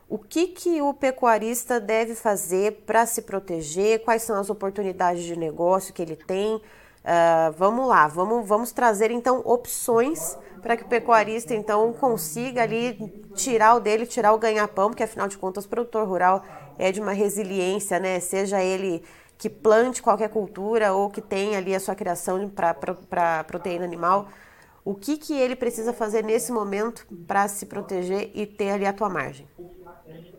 O 0.09 0.17
que, 0.17 0.47
que 0.47 0.81
o 0.81 0.95
pecuarista 0.95 1.81
deve 1.81 2.15
fazer 2.15 2.85
para 2.87 3.05
se 3.05 3.23
proteger? 3.23 4.05
Quais 4.05 4.23
são 4.23 4.39
as 4.39 4.49
oportunidades 4.49 5.25
de 5.25 5.37
negócio 5.37 5.93
que 5.93 6.03
ele 6.03 6.15
tem? 6.15 6.55
Uh, 6.55 7.51
vamos 7.57 7.89
lá, 7.89 8.07
vamos, 8.07 8.47
vamos 8.47 8.71
trazer 8.71 9.11
então 9.11 9.43
opções 9.45 10.39
para 10.63 10.77
que 10.77 10.85
o 10.85 10.89
pecuarista 10.89 11.55
então 11.55 11.93
consiga 11.93 12.63
ali 12.63 12.95
tirar 13.35 13.75
o 13.75 13.81
dele, 13.81 14.07
tirar 14.07 14.33
o 14.33 14.39
ganha-pão, 14.39 14.89
porque 14.91 15.03
afinal 15.03 15.29
de 15.29 15.39
contas 15.39 15.65
o 15.65 15.69
produtor 15.69 16.07
rural 16.07 16.45
é 16.79 16.91
de 16.93 17.01
uma 17.01 17.13
resiliência, 17.13 17.99
né? 17.99 18.21
Seja 18.21 18.63
ele 18.63 19.03
que 19.37 19.49
plante 19.49 20.03
qualquer 20.03 20.29
cultura 20.29 20.93
ou 20.93 21.09
que 21.09 21.21
tenha 21.21 21.59
ali 21.59 21.75
a 21.75 21.81
sua 21.81 21.95
criação 21.95 22.49
para 22.49 23.45
proteína 23.45 23.85
animal, 23.85 24.29
o 24.85 24.95
que, 24.95 25.17
que 25.17 25.35
ele 25.35 25.57
precisa 25.57 25.93
fazer 25.93 26.23
nesse 26.23 26.53
momento 26.53 27.07
para 27.27 27.49
se 27.49 27.67
proteger 27.67 28.31
e 28.35 28.47
ter 28.47 28.71
ali 28.71 28.87
a 28.87 28.93
tua 28.93 29.09
margem? 29.09 29.47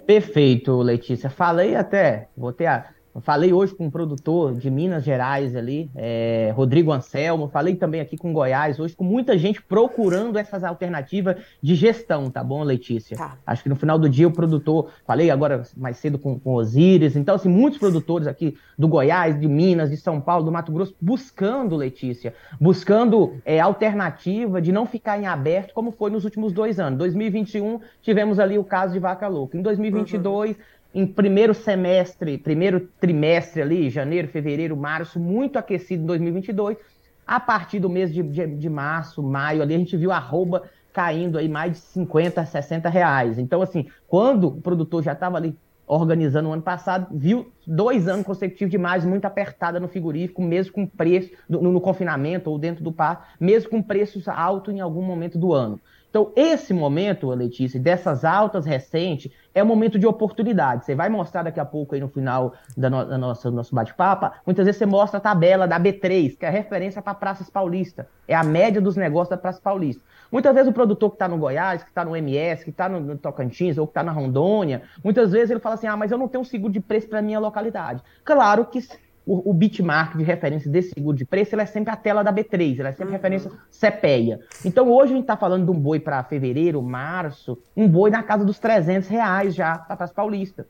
Perfeito, 0.06 0.82
Letícia. 0.82 1.30
Falei 1.30 1.76
até, 1.76 2.30
vou 2.36 2.52
ter 2.52 2.66
a, 2.68 2.90
falei 3.20 3.52
hoje 3.52 3.76
com 3.76 3.88
um 3.88 3.90
produtor 3.90 4.54
de 4.54 4.70
Minas 4.72 5.04
Gerais 5.04 5.56
ali, 5.56 5.92
é, 5.96 6.54
Rodrigo 6.56 6.92
Anselmo. 6.92 7.50
Falei 7.50 7.76
também 7.76 8.00
aqui 8.00 8.16
com 8.16 8.32
Goiás, 8.32 8.80
hoje 8.80 8.96
com 8.96 9.04
muita 9.04 9.38
gente 9.38 9.62
procurando 9.62 10.38
essas 10.38 10.64
alternativas 10.64 11.36
de 11.62 11.76
gestão, 11.76 12.30
tá 12.30 12.42
bom, 12.44 12.64
Letícia? 12.64 13.18
Tá. 13.18 13.38
Acho 13.46 13.64
que 13.64 13.70
no 13.70 13.76
final 13.76 14.00
do 14.00 14.08
dia 14.08 14.28
o 14.28 14.32
produtor, 14.32 14.92
falei 15.06 15.30
agora 15.30 15.64
mais 15.76 15.98
cedo 15.98 16.18
com, 16.18 16.40
com 16.40 16.54
Osíris, 16.54 17.16
então, 17.16 17.36
assim, 17.36 17.50
muitos 17.50 17.80
produtores 17.80 18.28
aqui 18.28 18.56
do 18.78 18.88
Goiás, 18.88 19.38
de 19.38 19.48
Minas, 19.48 19.90
de 19.90 19.98
São 19.98 20.22
Paulo, 20.22 20.46
do 20.46 20.52
Mato 20.52 20.72
Grosso, 20.72 20.96
buscando, 21.02 21.76
Letícia, 21.76 22.34
buscando 22.60 23.36
é, 23.44 23.60
alternativa 23.60 24.62
de 24.62 24.72
não 24.72 24.86
ficar 24.86 25.20
em 25.20 25.26
aberto, 25.26 25.74
como 25.74 25.92
foi 25.92 26.10
nos 26.10 26.24
últimos 26.24 26.54
dois 26.54 26.80
anos. 26.80 26.98
2021, 27.00 27.82
tivemos 28.02 28.40
ali 28.40 28.58
o 28.58 28.64
caso 28.64 28.94
de 28.94 29.00
Vaca 29.00 29.28
Louca. 29.28 29.58
Em 29.58 29.62
2022, 29.62 30.52
uhum 30.52 30.64
em 30.94 31.06
primeiro 31.06 31.54
semestre, 31.54 32.38
primeiro 32.38 32.90
trimestre 33.00 33.62
ali, 33.62 33.90
janeiro, 33.90 34.28
fevereiro, 34.28 34.76
março, 34.76 35.20
muito 35.20 35.58
aquecido 35.58 36.04
em 36.04 36.06
2022. 36.06 36.78
A 37.26 37.40
partir 37.40 37.80
do 37.80 37.90
mês 37.90 38.14
de, 38.14 38.22
de, 38.22 38.48
de 38.48 38.70
março, 38.70 39.24
maio, 39.24 39.62
ali 39.62 39.74
a 39.74 39.78
gente 39.78 39.96
viu 39.96 40.12
a 40.12 40.18
arroba 40.18 40.64
caindo 40.92 41.38
aí 41.38 41.48
mais 41.48 41.74
de 41.74 41.78
50, 41.80 42.46
60 42.46 42.90
reais. 42.90 43.40
Então, 43.40 43.62
assim, 43.62 43.88
quando 44.08 44.48
o 44.48 44.62
produtor 44.62 45.02
já 45.02 45.14
estava 45.14 45.38
ali 45.38 45.56
organizando 45.88 46.50
o 46.50 46.54
ano 46.54 46.62
passado, 46.62 47.08
viu 47.12 47.52
dois 47.66 48.08
anos 48.08 48.26
consecutivos 48.26 48.72
de 48.72 48.78
margem 48.78 49.10
muito 49.10 49.26
apertada 49.26 49.80
no 49.80 49.88
frigorífico, 49.88 50.42
mesmo 50.42 50.74
com 50.74 50.88
preço 50.88 51.32
no, 51.50 51.62
no 51.62 51.82
confinamento 51.82 52.50
ou 52.50 52.58
dentro 52.58 52.84
do 52.84 52.92
par, 52.92 53.34
mesmo 53.40 53.70
com 53.70 53.82
preços 53.82 54.28
altos 54.28 54.74
em 54.74 54.80
algum 54.80 55.02
momento 55.02 55.38
do 55.38 55.54
ano. 55.54 55.80
Então, 56.12 56.34
esse 56.36 56.74
momento, 56.74 57.30
Letícia, 57.30 57.80
dessas 57.80 58.26
altas 58.26 58.66
recentes, 58.66 59.32
é 59.56 59.64
um 59.64 59.66
momento 59.66 59.98
de 59.98 60.06
oportunidade. 60.06 60.86
Você 60.86 60.94
vai 60.94 61.08
mostrar 61.08 61.44
daqui 61.44 61.60
a 61.60 61.64
pouco 61.64 61.96
aí 61.96 62.02
no 62.02 62.10
final 62.10 62.54
da, 62.76 62.90
no, 62.90 63.06
da 63.06 63.18
nossa, 63.18 63.50
do 63.50 63.56
nosso 63.56 63.74
bate-papo. 63.74 64.30
Muitas 64.46 64.66
vezes 64.66 64.78
você 64.78 64.86
mostra 64.86 65.20
a 65.20 65.22
tabela 65.22 65.66
da 65.66 65.80
B3, 65.80 66.38
que 66.38 66.46
é 66.46 66.50
a 66.50 66.52
referência 66.52 67.02
para 67.02 67.14
Praças 67.14 67.50
Paulista. 67.50 68.10
É 68.28 68.36
a 68.36 68.44
média 68.44 68.82
dos 68.82 68.98
negócios 68.98 69.30
da 69.30 69.38
Praça 69.38 69.62
Paulista. 69.62 70.04
Muitas 70.30 70.54
vezes 70.54 70.70
o 70.70 70.74
produtor 70.74 71.12
que 71.12 71.16
está 71.16 71.30
no 71.30 71.38
Goiás, 71.38 71.82
que 71.82 71.90
está 71.90 72.04
no 72.04 72.14
MS, 72.14 72.66
que 72.66 72.72
está 72.72 72.90
no, 72.90 73.00
no, 73.00 73.18
Tocantins 73.18 73.78
ou 73.78 73.88
que 73.88 73.92
está 73.92 74.04
na 74.04 74.12
Rondônia, 74.12 74.82
muitas 75.02 75.32
vezes 75.32 75.52
ele 75.52 75.62
fala 75.62 75.76
assim: 75.76 75.88
ah, 75.88 75.96
mas 75.96 76.12
eu 76.12 76.18
não 76.18 76.28
tenho 76.28 76.44
seguro 76.44 76.74
de 76.74 76.82
preço 76.82 77.08
para 77.08 77.22
minha 77.22 77.40
localidade. 77.40 78.04
Claro 78.26 78.66
que 78.66 78.80
o, 79.26 79.52
o 79.52 79.54
bitmark 79.54 80.18
de 80.18 80.24
referência 80.24 80.70
desse 80.70 80.94
seguro 80.94 81.16
de 81.16 81.26
preço 81.26 81.56
é 81.60 81.66
sempre 81.66 81.94
a 81.94 81.96
tela 81.96 82.24
da 82.24 82.34
B3, 82.34 82.80
ela 82.80 82.90
é 82.90 82.92
sempre 82.92 83.06
uhum. 83.06 83.12
referência 83.12 83.52
CPEA. 83.70 84.40
Então 84.66 84.92
hoje 84.92 85.14
a 85.14 85.16
gente 85.16 85.24
está 85.24 85.38
falando 85.38 85.66
de 85.66 85.72
um 85.72 85.80
boi 85.80 86.00
para 86.00 86.24
fevereiro, 86.24 86.82
março, 86.82 87.58
um 87.76 87.88
boi 87.88 88.10
na 88.10 88.24
casa 88.24 88.44
dos 88.44 88.60
300 88.60 89.08
reais 89.08 89.54
já 89.54 89.78
para 89.78 89.96
Praça 89.96 90.14
Paulista. 90.14 90.68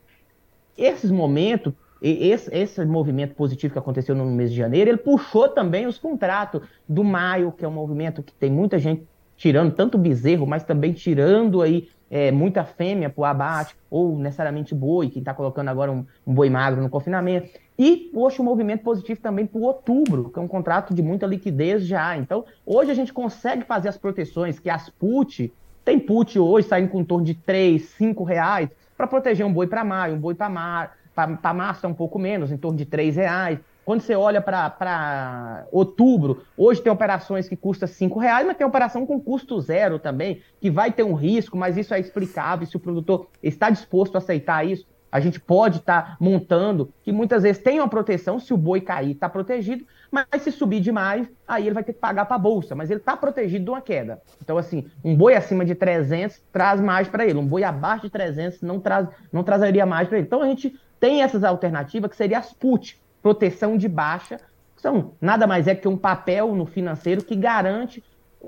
Esses 0.76 1.10
momentos, 1.10 1.72
esse, 2.00 2.54
esse, 2.54 2.84
movimento 2.84 3.34
positivo 3.34 3.72
que 3.72 3.78
aconteceu 3.78 4.14
no 4.14 4.24
mês 4.26 4.50
de 4.50 4.56
janeiro, 4.56 4.90
ele 4.90 4.98
puxou 4.98 5.48
também 5.48 5.86
os 5.86 5.98
contratos 5.98 6.62
do 6.88 7.04
maio, 7.04 7.52
que 7.52 7.64
é 7.64 7.68
um 7.68 7.72
movimento 7.72 8.22
que 8.22 8.32
tem 8.32 8.50
muita 8.50 8.78
gente 8.78 9.06
tirando 9.36 9.72
tanto 9.72 9.98
bezerro, 9.98 10.46
mas 10.46 10.62
também 10.62 10.92
tirando 10.92 11.62
aí 11.62 11.88
é, 12.12 12.30
muita 12.30 12.62
fêmea 12.62 13.08
para 13.08 13.22
o 13.22 13.24
abate, 13.24 13.74
ou 13.90 14.18
necessariamente 14.18 14.74
boi, 14.74 15.08
que 15.08 15.18
está 15.18 15.32
colocando 15.32 15.68
agora 15.68 15.90
um, 15.90 16.04
um, 16.26 16.34
boi 16.34 16.50
magro 16.50 16.82
no 16.82 16.90
confinamento. 16.90 17.48
E, 17.78 18.10
poxa, 18.12 18.42
um 18.42 18.44
movimento 18.44 18.82
positivo 18.82 19.18
também 19.18 19.46
para 19.46 19.58
o 19.58 19.62
outubro, 19.62 20.28
que 20.28 20.38
é 20.38 20.42
um 20.42 20.46
contrato 20.46 20.92
de 20.92 21.02
muita 21.02 21.26
liquidez 21.26 21.86
já. 21.86 22.14
Então, 22.18 22.44
hoje 22.66 22.90
a 22.90 22.94
gente 22.94 23.14
consegue 23.14 23.64
fazer 23.64 23.88
as 23.88 23.96
proteções 23.96 24.58
que 24.58 24.68
as 24.68 24.90
PUT, 24.90 25.50
tem 25.86 25.98
PUT 25.98 26.38
hoje 26.38 26.68
saindo 26.68 26.90
com 26.90 27.00
em 27.00 27.04
torno 27.04 27.24
de 27.24 27.32
3, 27.32 27.82
5 27.82 28.22
reais, 28.24 28.68
para 28.94 29.06
proteger 29.06 29.46
um 29.46 29.52
boi 29.52 29.66
para 29.66 29.82
maio, 29.82 30.14
um 30.14 30.20
boi 30.20 30.34
para 30.34 30.50
mar, 30.50 30.98
para 31.14 31.54
março 31.54 31.86
é 31.86 31.88
um 31.88 31.94
pouco 31.94 32.18
menos, 32.18 32.52
em 32.52 32.58
torno 32.58 32.76
de 32.76 32.84
3 32.84 33.16
reais. 33.16 33.58
Quando 33.84 34.00
você 34.00 34.14
olha 34.14 34.40
para 34.40 35.66
outubro, 35.72 36.44
hoje 36.56 36.80
tem 36.80 36.92
operações 36.92 37.48
que 37.48 37.56
custam 37.56 37.88
cinco 37.88 38.18
reais, 38.18 38.46
mas 38.46 38.56
tem 38.56 38.66
operação 38.66 39.04
com 39.04 39.20
custo 39.20 39.60
zero 39.60 39.98
também, 39.98 40.40
que 40.60 40.70
vai 40.70 40.92
ter 40.92 41.02
um 41.02 41.14
risco, 41.14 41.56
mas 41.56 41.76
isso 41.76 41.92
é 41.92 41.98
explicável. 41.98 42.66
Se 42.66 42.76
o 42.76 42.80
produtor 42.80 43.28
está 43.42 43.70
disposto 43.70 44.14
a 44.14 44.18
aceitar 44.18 44.64
isso, 44.64 44.86
a 45.12 45.20
gente 45.20 45.38
pode 45.38 45.78
estar 45.78 46.02
tá 46.02 46.16
montando, 46.18 46.90
que 47.02 47.12
muitas 47.12 47.42
vezes 47.42 47.62
tem 47.62 47.78
uma 47.78 47.88
proteção, 47.88 48.40
se 48.40 48.54
o 48.54 48.56
boi 48.56 48.80
cair, 48.80 49.10
está 49.10 49.28
protegido, 49.28 49.84
mas 50.10 50.26
se 50.40 50.50
subir 50.50 50.80
demais, 50.80 51.28
aí 51.46 51.66
ele 51.66 51.74
vai 51.74 51.84
ter 51.84 51.92
que 51.92 51.98
pagar 51.98 52.24
para 52.24 52.36
a 52.36 52.38
bolsa, 52.38 52.74
mas 52.74 52.90
ele 52.90 53.00
está 53.00 53.14
protegido 53.14 53.64
de 53.64 53.70
uma 53.70 53.82
queda. 53.82 54.22
Então, 54.42 54.56
assim, 54.56 54.86
um 55.04 55.14
boi 55.14 55.34
acima 55.34 55.66
de 55.66 55.74
300 55.74 56.40
traz 56.50 56.80
mais 56.80 57.08
para 57.08 57.26
ele, 57.26 57.38
um 57.38 57.46
boi 57.46 57.62
abaixo 57.62 58.04
de 58.04 58.10
300 58.10 58.62
não, 58.62 58.80
traz, 58.80 59.06
não 59.30 59.42
trazeria 59.42 59.84
mais 59.84 60.08
para 60.08 60.16
ele. 60.16 60.26
Então, 60.26 60.40
a 60.40 60.46
gente 60.46 60.74
tem 60.98 61.22
essas 61.22 61.44
alternativas 61.44 62.10
que 62.10 62.16
seria 62.16 62.38
as 62.38 62.52
PUT, 62.52 62.98
proteção 63.22 63.76
de 63.76 63.88
baixa, 63.88 64.38
são 64.76 65.12
nada 65.20 65.46
mais 65.46 65.68
é 65.68 65.74
que 65.74 65.86
um 65.86 65.96
papel 65.96 66.54
no 66.54 66.66
financeiro 66.66 67.22
que 67.22 67.36
garante 67.36 68.02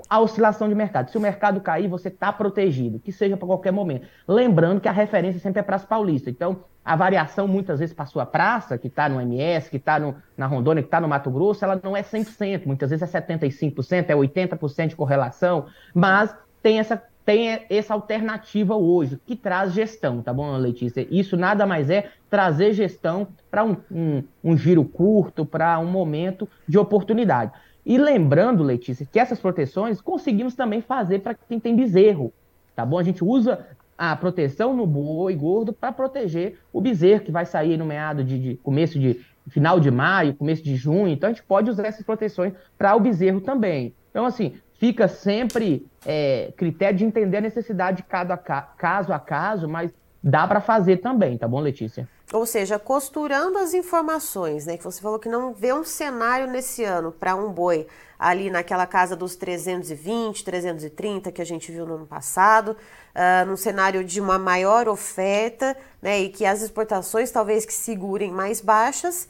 a 0.09 0.19
oscilação 0.19 0.67
de 0.67 0.75
mercado. 0.75 1.09
Se 1.09 1.17
o 1.17 1.21
mercado 1.21 1.61
cair, 1.61 1.87
você 1.87 2.09
está 2.09 2.31
protegido, 2.31 2.99
que 2.99 3.11
seja 3.11 3.37
para 3.37 3.47
qualquer 3.47 3.71
momento. 3.71 4.07
Lembrando 4.27 4.81
que 4.81 4.89
a 4.89 4.91
referência 4.91 5.39
sempre 5.39 5.61
é 5.61 5.63
Praça 5.63 5.87
Paulista. 5.87 6.29
Então, 6.29 6.63
a 6.83 6.95
variação, 6.95 7.47
muitas 7.47 7.79
vezes, 7.79 7.95
para 7.95 8.03
a 8.03 8.07
sua 8.07 8.25
praça, 8.25 8.77
que 8.77 8.87
está 8.87 9.07
no 9.07 9.19
MS, 9.21 9.69
que 9.69 9.77
está 9.77 9.97
na 10.37 10.45
Rondônia, 10.45 10.83
que 10.83 10.87
está 10.87 10.99
no 10.99 11.07
Mato 11.07 11.31
Grosso, 11.31 11.63
ela 11.63 11.79
não 11.81 11.95
é 11.95 12.03
100%. 12.03 12.65
Muitas 12.65 12.89
vezes 12.89 13.15
é 13.15 13.21
75%, 13.21 14.09
é 14.09 14.13
80% 14.13 14.87
de 14.89 14.95
correlação, 14.95 15.67
mas 15.93 16.35
tem 16.61 16.79
essa 16.79 17.01
tem 17.25 17.65
essa 17.69 17.93
alternativa 17.93 18.75
hoje, 18.75 19.19
que 19.25 19.35
traz 19.35 19.73
gestão, 19.73 20.21
tá 20.21 20.31
bom, 20.31 20.55
Letícia? 20.57 21.07
Isso 21.09 21.35
nada 21.35 21.65
mais 21.65 21.89
é 21.89 22.11
trazer 22.29 22.73
gestão 22.73 23.27
para 23.49 23.63
um, 23.63 23.75
um, 23.91 24.23
um, 24.43 24.55
giro 24.55 24.85
curto, 24.85 25.43
para 25.43 25.79
um 25.79 25.87
momento 25.87 26.47
de 26.67 26.77
oportunidade. 26.77 27.51
E 27.83 27.97
lembrando, 27.97 28.63
Letícia, 28.63 29.07
que 29.11 29.19
essas 29.19 29.39
proteções 29.39 29.99
conseguimos 29.99 30.53
também 30.53 30.81
fazer 30.81 31.19
para 31.19 31.33
quem 31.33 31.59
tem 31.59 31.75
bezerro, 31.75 32.31
tá 32.75 32.85
bom? 32.85 32.99
A 32.99 33.03
gente 33.03 33.23
usa 33.23 33.65
a 33.97 34.15
proteção 34.15 34.75
no 34.75 34.85
boi 34.85 35.33
gordo 35.35 35.73
para 35.73 35.91
proteger 35.91 36.59
o 36.71 36.79
bezerro 36.79 37.21
que 37.21 37.31
vai 37.31 37.45
sair 37.45 37.77
no 37.77 37.85
meado 37.85 38.23
de, 38.23 38.37
de 38.37 38.57
começo 38.57 38.99
de 38.99 39.19
final 39.47 39.79
de 39.79 39.89
maio, 39.89 40.35
começo 40.35 40.63
de 40.63 40.75
junho. 40.75 41.07
Então 41.07 41.29
a 41.29 41.33
gente 41.33 41.43
pode 41.43 41.69
usar 41.71 41.87
essas 41.87 42.05
proteções 42.05 42.53
para 42.77 42.95
o 42.95 42.99
bezerro 42.99 43.41
também. 43.41 43.95
Então, 44.11 44.25
assim, 44.25 44.53
fica 44.79 45.07
sempre 45.07 45.87
é, 46.05 46.53
critério 46.57 46.97
de 46.97 47.05
entender 47.05 47.37
a 47.37 47.41
necessidade 47.41 47.97
de 47.97 48.03
cada 48.03 48.37
ca 48.37 48.61
caso 48.77 49.13
a 49.13 49.19
caso, 49.19 49.67
mas 49.67 49.91
dá 50.23 50.47
para 50.47 50.61
fazer 50.61 50.97
também, 50.97 51.37
tá 51.37 51.47
bom, 51.47 51.59
Letícia? 51.59 52.07
Ou 52.33 52.45
seja, 52.45 52.79
costurando 52.79 53.57
as 53.59 53.73
informações, 53.75 54.65
né? 54.65 54.77
Que 54.77 54.83
você 54.83 54.99
falou 54.99 55.19
que 55.19 55.29
não 55.29 55.53
vê 55.53 55.71
um 55.71 55.83
cenário 55.83 56.47
nesse 56.47 56.83
ano 56.83 57.11
para 57.11 57.35
um 57.35 57.51
boi 57.51 57.85
ali 58.17 58.49
naquela 58.49 58.87
casa 58.87 59.15
dos 59.15 59.35
320, 59.35 60.43
330 60.43 61.31
que 61.31 61.41
a 61.41 61.45
gente 61.45 61.71
viu 61.71 61.85
no 61.85 61.95
ano 61.95 62.07
passado, 62.07 62.69
uh, 62.69 63.45
num 63.45 63.55
cenário 63.55 64.03
de 64.03 64.19
uma 64.19 64.39
maior 64.39 64.87
oferta, 64.87 65.77
né? 66.01 66.19
E 66.21 66.29
que 66.29 66.45
as 66.45 66.63
exportações 66.63 67.29
talvez 67.29 67.63
que 67.63 67.73
segurem 67.73 68.31
mais 68.31 68.59
baixas. 68.59 69.29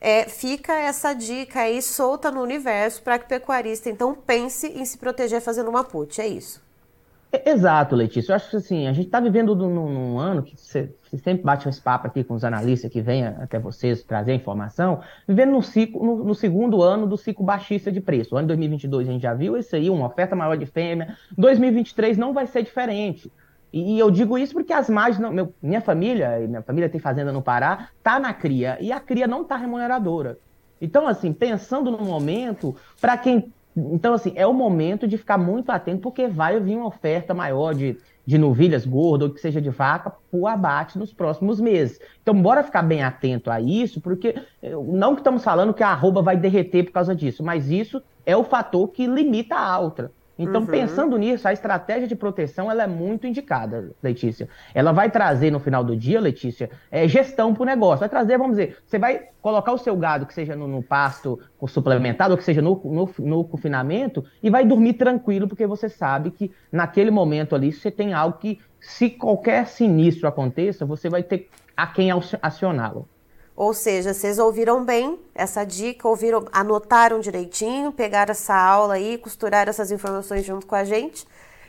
É, 0.00 0.24
fica 0.24 0.72
essa 0.72 1.12
dica 1.12 1.60
aí 1.60 1.82
solta 1.82 2.30
no 2.30 2.40
universo 2.40 3.02
para 3.02 3.18
que 3.18 3.26
o 3.26 3.28
pecuarista 3.28 3.90
então 3.90 4.14
pense 4.14 4.66
em 4.66 4.84
se 4.84 4.96
proteger 4.96 5.42
fazendo 5.42 5.68
uma 5.68 5.84
put, 5.84 6.20
é 6.20 6.26
isso. 6.26 6.62
Exato, 7.44 7.94
Letícia. 7.94 8.32
Eu 8.32 8.36
acho 8.36 8.50
que 8.50 8.56
assim, 8.56 8.88
a 8.88 8.92
gente 8.92 9.06
está 9.06 9.20
vivendo 9.20 9.54
num, 9.54 9.88
num, 9.88 10.18
ano 10.18 10.42
que 10.42 10.56
você, 10.56 10.92
sempre 11.22 11.44
bate 11.44 11.68
esse 11.68 11.80
papo 11.80 12.08
aqui 12.08 12.24
com 12.24 12.34
os 12.34 12.42
analistas 12.42 12.90
que 12.90 13.00
vêm 13.00 13.24
até 13.24 13.56
vocês 13.56 14.02
trazer 14.02 14.32
a 14.32 14.34
informação, 14.34 15.00
vivendo 15.28 15.52
no, 15.52 15.62
ciclo, 15.62 16.04
no, 16.04 16.24
no, 16.24 16.34
segundo 16.34 16.82
ano 16.82 17.06
do 17.06 17.16
ciclo 17.16 17.44
baixista 17.44 17.92
de 17.92 18.00
preço. 18.00 18.34
O 18.34 18.38
ano 18.38 18.48
2022 18.48 19.08
a 19.08 19.12
gente 19.12 19.22
já 19.22 19.32
viu 19.32 19.56
isso 19.56 19.76
aí, 19.76 19.88
uma 19.88 20.08
oferta 20.08 20.34
maior 20.34 20.56
de 20.56 20.66
fêmea. 20.66 21.16
2023 21.38 22.18
não 22.18 22.32
vai 22.32 22.48
ser 22.48 22.64
diferente. 22.64 23.30
E, 23.72 23.98
eu 23.98 24.10
digo 24.10 24.36
isso 24.36 24.52
porque 24.52 24.72
as 24.72 24.88
margens, 24.88 25.30
meu, 25.30 25.54
minha 25.62 25.80
família, 25.80 26.38
minha 26.40 26.62
família 26.62 26.88
tem 26.88 27.00
fazenda 27.00 27.32
no 27.32 27.42
Pará, 27.42 27.88
tá 28.02 28.18
na 28.18 28.34
cria 28.34 28.78
e 28.80 28.90
a 28.92 29.00
cria 29.00 29.26
não 29.26 29.44
tá 29.44 29.56
remuneradora. 29.56 30.38
Então, 30.80 31.06
assim, 31.06 31.32
pensando 31.32 31.90
no 31.90 32.04
momento, 32.04 32.74
para 33.00 33.16
quem 33.16 33.52
então, 33.76 34.14
assim, 34.14 34.32
é 34.34 34.46
o 34.46 34.52
momento 34.52 35.06
de 35.06 35.16
ficar 35.16 35.38
muito 35.38 35.70
atento, 35.70 36.00
porque 36.02 36.26
vai 36.26 36.58
vir 36.58 36.76
uma 36.76 36.86
oferta 36.86 37.32
maior 37.32 37.72
de, 37.72 37.96
de 38.26 38.36
novilhas 38.36 38.84
gordas, 38.84 39.28
ou 39.28 39.34
que 39.34 39.40
seja 39.40 39.60
de 39.60 39.70
vaca, 39.70 40.10
para 40.10 40.38
o 40.38 40.46
abate 40.46 40.98
nos 40.98 41.12
próximos 41.12 41.60
meses. 41.60 42.00
Então, 42.20 42.34
bora 42.34 42.64
ficar 42.64 42.82
bem 42.82 43.02
atento 43.02 43.50
a 43.50 43.60
isso, 43.60 44.00
porque 44.00 44.34
não 44.88 45.14
que 45.14 45.20
estamos 45.20 45.44
falando 45.44 45.72
que 45.72 45.84
a 45.84 45.90
arroba 45.90 46.20
vai 46.20 46.36
derreter 46.36 46.84
por 46.84 46.92
causa 46.92 47.14
disso, 47.14 47.44
mas 47.44 47.70
isso 47.70 48.02
é 48.26 48.36
o 48.36 48.44
fator 48.44 48.88
que 48.88 49.06
limita 49.06 49.54
a 49.54 49.66
alta. 49.66 50.10
Então, 50.42 50.62
uhum. 50.62 50.66
pensando 50.66 51.18
nisso, 51.18 51.46
a 51.46 51.52
estratégia 51.52 52.08
de 52.08 52.16
proteção 52.16 52.70
ela 52.70 52.84
é 52.84 52.86
muito 52.86 53.26
indicada, 53.26 53.90
Letícia. 54.02 54.48
Ela 54.74 54.90
vai 54.90 55.10
trazer 55.10 55.50
no 55.50 55.60
final 55.60 55.84
do 55.84 55.94
dia, 55.94 56.18
Letícia, 56.18 56.70
é, 56.90 57.06
gestão 57.06 57.52
para 57.52 57.62
o 57.62 57.66
negócio. 57.66 58.00
Vai 58.00 58.08
trazer, 58.08 58.38
vamos 58.38 58.56
dizer, 58.56 58.78
você 58.86 58.98
vai 58.98 59.28
colocar 59.42 59.70
o 59.70 59.76
seu 59.76 59.94
gado, 59.94 60.24
que 60.24 60.32
seja 60.32 60.56
no, 60.56 60.66
no 60.66 60.82
pasto 60.82 61.38
suplementado, 61.68 62.32
ou 62.32 62.38
que 62.38 62.44
seja 62.44 62.62
no, 62.62 62.80
no, 62.82 63.10
no, 63.18 63.44
confinamento, 63.44 64.24
e 64.42 64.48
vai 64.48 64.64
dormir 64.64 64.94
tranquilo, 64.94 65.46
porque 65.46 65.66
você 65.66 65.90
sabe 65.90 66.30
que 66.30 66.50
naquele 66.72 67.10
momento 67.10 67.54
ali 67.54 67.70
você 67.70 67.90
tem 67.90 68.14
algo 68.14 68.38
que, 68.38 68.58
se 68.80 69.10
qualquer 69.10 69.66
sinistro 69.66 70.26
aconteça, 70.26 70.86
você 70.86 71.10
vai 71.10 71.22
ter 71.22 71.50
a 71.76 71.86
quem 71.86 72.08
acioná-lo. 72.40 73.06
Ou 73.60 73.74
seja, 73.74 74.14
vocês 74.14 74.38
ouviram 74.38 74.82
bem 74.82 75.20
essa 75.34 75.64
dica, 75.64 76.08
ouviram, 76.08 76.46
anotaram 76.50 77.20
direitinho, 77.20 77.92
pegaram 77.92 78.30
essa 78.30 78.54
aula 78.54 78.94
aí, 78.94 79.18
costuraram 79.18 79.68
essas 79.68 79.90
informações 79.90 80.46
junto 80.46 80.64
com 80.64 80.74
a 80.74 80.82
gente. 80.82 81.26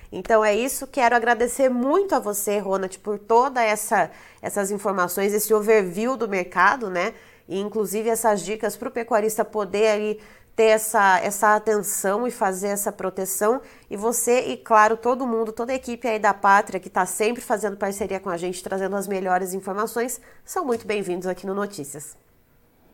Então 0.10 0.42
é 0.42 0.56
isso. 0.56 0.88
Quero 0.88 1.18
agradecer 1.18 1.68
muito 1.68 2.16
a 2.16 2.20
você, 2.20 2.60
Ronald, 2.60 2.98
por 3.00 3.20
toda 3.20 3.62
essa 3.62 4.10
essas 4.42 4.72
informações, 4.72 5.34
esse 5.34 5.54
overview 5.54 6.16
do 6.16 6.30
mercado, 6.30 6.90
né? 6.90 7.14
E 7.46 7.60
inclusive 7.60 8.08
essas 8.08 8.40
dicas 8.40 8.78
para 8.78 8.88
o 8.88 8.92
pecuarista 8.92 9.44
poder 9.44 9.90
ali 9.90 10.20
ter 10.62 10.68
essa, 10.68 11.20
essa 11.22 11.56
atenção 11.56 12.28
e 12.28 12.32
fazer 12.32 12.68
essa 12.68 12.92
proteção. 12.92 13.62
E 13.90 13.98
você, 13.98 14.42
e 14.42 14.58
claro, 14.58 14.96
todo 14.96 15.26
mundo, 15.26 15.52
toda 15.52 15.72
a 15.72 15.76
equipe 15.76 16.08
aí 16.08 16.20
da 16.20 16.36
Pátria, 16.36 16.80
que 16.80 16.88
está 16.88 17.04
sempre 17.04 17.42
fazendo 17.42 17.78
parceria 17.78 18.20
com 18.20 18.30
a 18.30 18.38
gente, 18.38 18.62
trazendo 18.62 18.96
as 18.96 19.08
melhores 19.08 19.56
informações, 19.56 20.22
são 20.46 20.64
muito 20.64 20.86
bem-vindos 20.86 21.26
aqui 21.26 21.48
no 21.48 21.56
Notícias. 21.56 22.16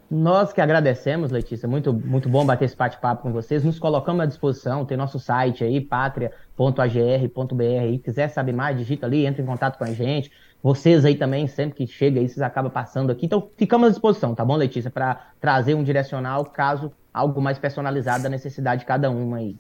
Nós 0.10 0.54
que 0.54 0.62
agradecemos, 0.62 1.30
Letícia. 1.30 1.68
Muito, 1.68 1.92
muito 1.92 2.30
bom 2.30 2.46
bater 2.46 2.64
esse 2.64 2.78
bate-papo 2.78 3.24
com 3.24 3.34
vocês. 3.34 3.66
Nos 3.66 3.78
colocamos 3.78 4.22
à 4.22 4.26
disposição. 4.26 4.86
Tem 4.86 4.96
nosso 4.96 5.20
site 5.20 5.66
aí, 5.66 5.82
patria.agr.br. 5.82 8.02
Quiser 8.02 8.30
saber 8.30 8.54
mais, 8.54 8.78
digita 8.78 9.06
ali, 9.06 9.26
entra 9.26 9.42
em 9.42 9.46
contato 9.46 9.78
com 9.78 9.84
a 9.84 9.92
gente. 9.92 10.32
Vocês 10.64 11.04
aí 11.04 11.16
também, 11.16 11.46
sempre 11.48 11.76
que 11.76 11.92
chega 11.92 12.22
aí, 12.22 12.30
vocês 12.30 12.42
acabam 12.42 12.72
passando 12.72 13.12
aqui. 13.12 13.26
Então, 13.26 13.50
ficamos 13.58 13.88
à 13.88 13.90
disposição, 13.90 14.34
tá 14.34 14.46
bom, 14.46 14.56
Letícia? 14.56 14.90
Para 14.90 15.28
trazer 15.42 15.76
um 15.76 15.84
direcional 15.84 16.46
caso 16.46 16.94
algo 17.18 17.42
mais 17.42 17.58
personalizado 17.58 18.24
da 18.24 18.30
necessidade 18.30 18.82
de 18.82 18.86
cada 18.86 19.10
uma 19.10 19.38
aí. 19.38 19.58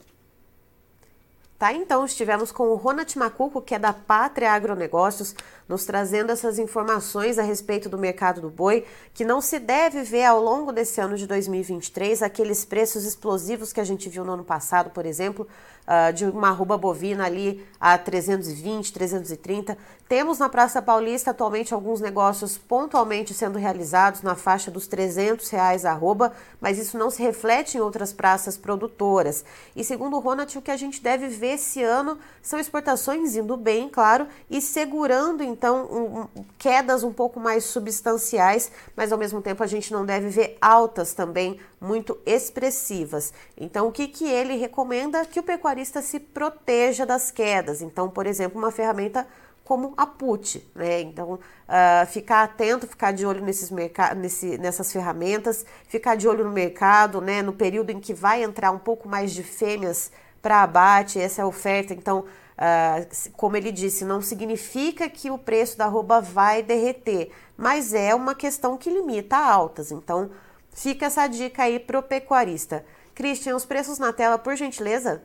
Tá, 1.58 1.74
então 1.74 2.06
estivemos 2.06 2.52
com 2.52 2.68
o 2.68 2.76
Ronald 2.76 3.18
Macuco, 3.18 3.64
que 3.64 3.74
é 3.74 3.80
da 3.80 3.92
Pátria 3.92 4.52
Agronegócios, 4.52 5.34
nos 5.68 5.86
trazendo 5.86 6.32
essas 6.32 6.60
informações 6.60 7.40
a 7.40 7.42
respeito 7.42 7.90
do 7.90 7.98
mercado 7.98 8.40
do 8.42 8.50
boi, 8.52 8.86
que 9.12 9.26
não 9.26 9.42
se 9.42 9.58
deve 9.58 10.04
ver 10.04 10.26
ao 10.26 10.40
longo 10.40 10.72
desse 10.72 11.02
ano 11.02 11.18
de 11.18 11.26
2023 11.26 12.22
aqueles 12.22 12.64
preços 12.64 13.06
explosivos 13.06 13.74
que 13.74 13.82
a 13.82 13.84
gente 13.84 14.08
viu 14.08 14.24
no 14.24 14.34
ano 14.34 14.44
passado, 14.44 14.92
por 14.92 15.04
exemplo, 15.04 15.48
uh, 15.88 16.14
de 16.14 16.26
uma 16.26 16.50
arroba 16.50 16.78
bovina 16.78 17.26
ali 17.26 17.66
a 17.80 17.98
320, 17.98 18.94
330. 18.94 19.76
Temos 20.08 20.40
na 20.40 20.48
Praça 20.48 20.82
Paulista 20.82 21.32
atualmente 21.32 21.74
alguns 21.74 22.00
negócios 22.00 22.58
pontualmente 22.58 23.34
sendo 23.34 23.60
realizados 23.60 24.22
na 24.22 24.36
faixa 24.36 24.72
dos 24.72 24.88
300 24.88 25.50
reais 25.50 25.84
arroba, 25.84 26.32
mas 26.62 26.80
isso 26.80 26.98
não 26.98 27.10
se 27.10 27.22
reflete 27.22 27.78
em 27.78 27.82
outras 27.82 28.14
praças 28.14 28.56
produtoras. 28.56 29.44
E 29.76 29.84
segundo 29.84 30.16
o 30.16 30.20
Ronat, 30.20 30.58
o 30.58 30.62
que 30.62 30.72
a 30.72 30.78
gente 30.78 31.02
deve 31.02 31.28
ver 31.28 31.56
esse 31.56 31.84
ano 31.84 32.18
são 32.42 32.58
exportações 32.58 33.36
indo 33.36 33.58
bem, 33.58 33.90
claro, 33.90 34.28
e 34.50 34.62
segurando 34.62 35.44
então 35.44 35.86
um, 35.92 36.22
um, 36.22 36.46
quedas 36.58 37.04
um 37.04 37.12
pouco 37.12 37.38
mais 37.38 37.66
substanciais, 37.66 38.72
mas 38.96 39.12
ao 39.12 39.18
mesmo 39.18 39.42
tempo 39.42 39.62
a 39.62 39.68
gente 39.68 39.92
não 39.92 40.06
deve 40.06 40.30
ver 40.30 40.58
altas 40.62 41.14
também 41.14 41.60
muito 41.82 42.18
expressivas. 42.26 43.34
Então, 43.58 43.88
o 43.88 43.92
que, 43.92 44.08
que 44.08 44.26
ele 44.26 44.56
recomenda? 44.56 45.26
Que 45.26 45.40
o 45.40 45.44
pecuarista 45.44 46.02
se 46.02 46.18
proteja 46.18 47.06
das 47.06 47.30
quedas. 47.30 47.82
Então, 47.82 48.10
por 48.10 48.26
exemplo, 48.26 48.58
uma 48.58 48.72
ferramenta 48.72 49.28
como 49.68 49.94
a 49.98 50.06
PUT, 50.06 50.66
né? 50.74 51.02
Então, 51.02 51.34
uh, 51.34 52.06
ficar 52.08 52.44
atento, 52.44 52.88
ficar 52.88 53.12
de 53.12 53.26
olho 53.26 53.44
nesses 53.44 53.70
nesse, 54.16 54.58
nessas 54.58 54.92
ferramentas, 54.94 55.66
ficar 55.88 56.16
de 56.16 56.28
olho 56.28 56.46
no 56.46 56.52
mercado, 56.52 57.20
né? 57.20 57.42
No 57.42 57.52
período 57.52 57.90
em 57.90 58.00
que 58.00 58.14
vai 58.14 58.44
entrar 58.44 58.72
um 58.72 58.80
pouco 58.80 59.10
mais 59.10 59.34
de 59.34 59.44
fêmeas 59.44 60.12
para 60.42 60.64
abate, 60.64 61.20
essa 61.20 61.42
é 61.42 61.44
a 61.44 61.48
oferta. 61.48 61.94
Então, 61.94 62.20
uh, 62.20 63.32
como 63.34 63.58
ele 63.58 63.72
disse, 63.72 64.06
não 64.06 64.22
significa 64.22 65.10
que 65.10 65.30
o 65.30 65.38
preço 65.38 65.78
da 65.78 65.86
arroba 65.86 66.22
vai 66.22 66.64
derreter, 66.64 67.32
mas 67.58 67.94
é 67.94 68.16
uma 68.16 68.34
questão 68.34 68.78
que 68.78 68.90
limita 68.90 69.36
altas. 69.36 69.92
Então, 69.92 70.32
Fica 70.78 71.08
essa 71.08 71.26
dica 71.26 71.64
aí 71.64 71.80
pro 71.80 72.04
pecuarista. 72.04 72.86
Christian, 73.16 73.56
os 73.56 73.66
preços 73.66 73.98
na 73.98 74.14
tela, 74.14 74.38
por 74.38 74.56
gentileza. 74.56 75.24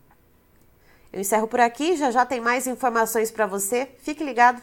Eu 1.12 1.20
encerro 1.20 1.48
por 1.48 1.58
aqui, 1.58 1.96
já 1.96 2.12
já 2.12 2.24
tem 2.24 2.40
mais 2.40 2.68
informações 2.68 3.32
para 3.32 3.46
você. 3.46 3.88
Fique 3.98 4.22
ligado. 4.22 4.62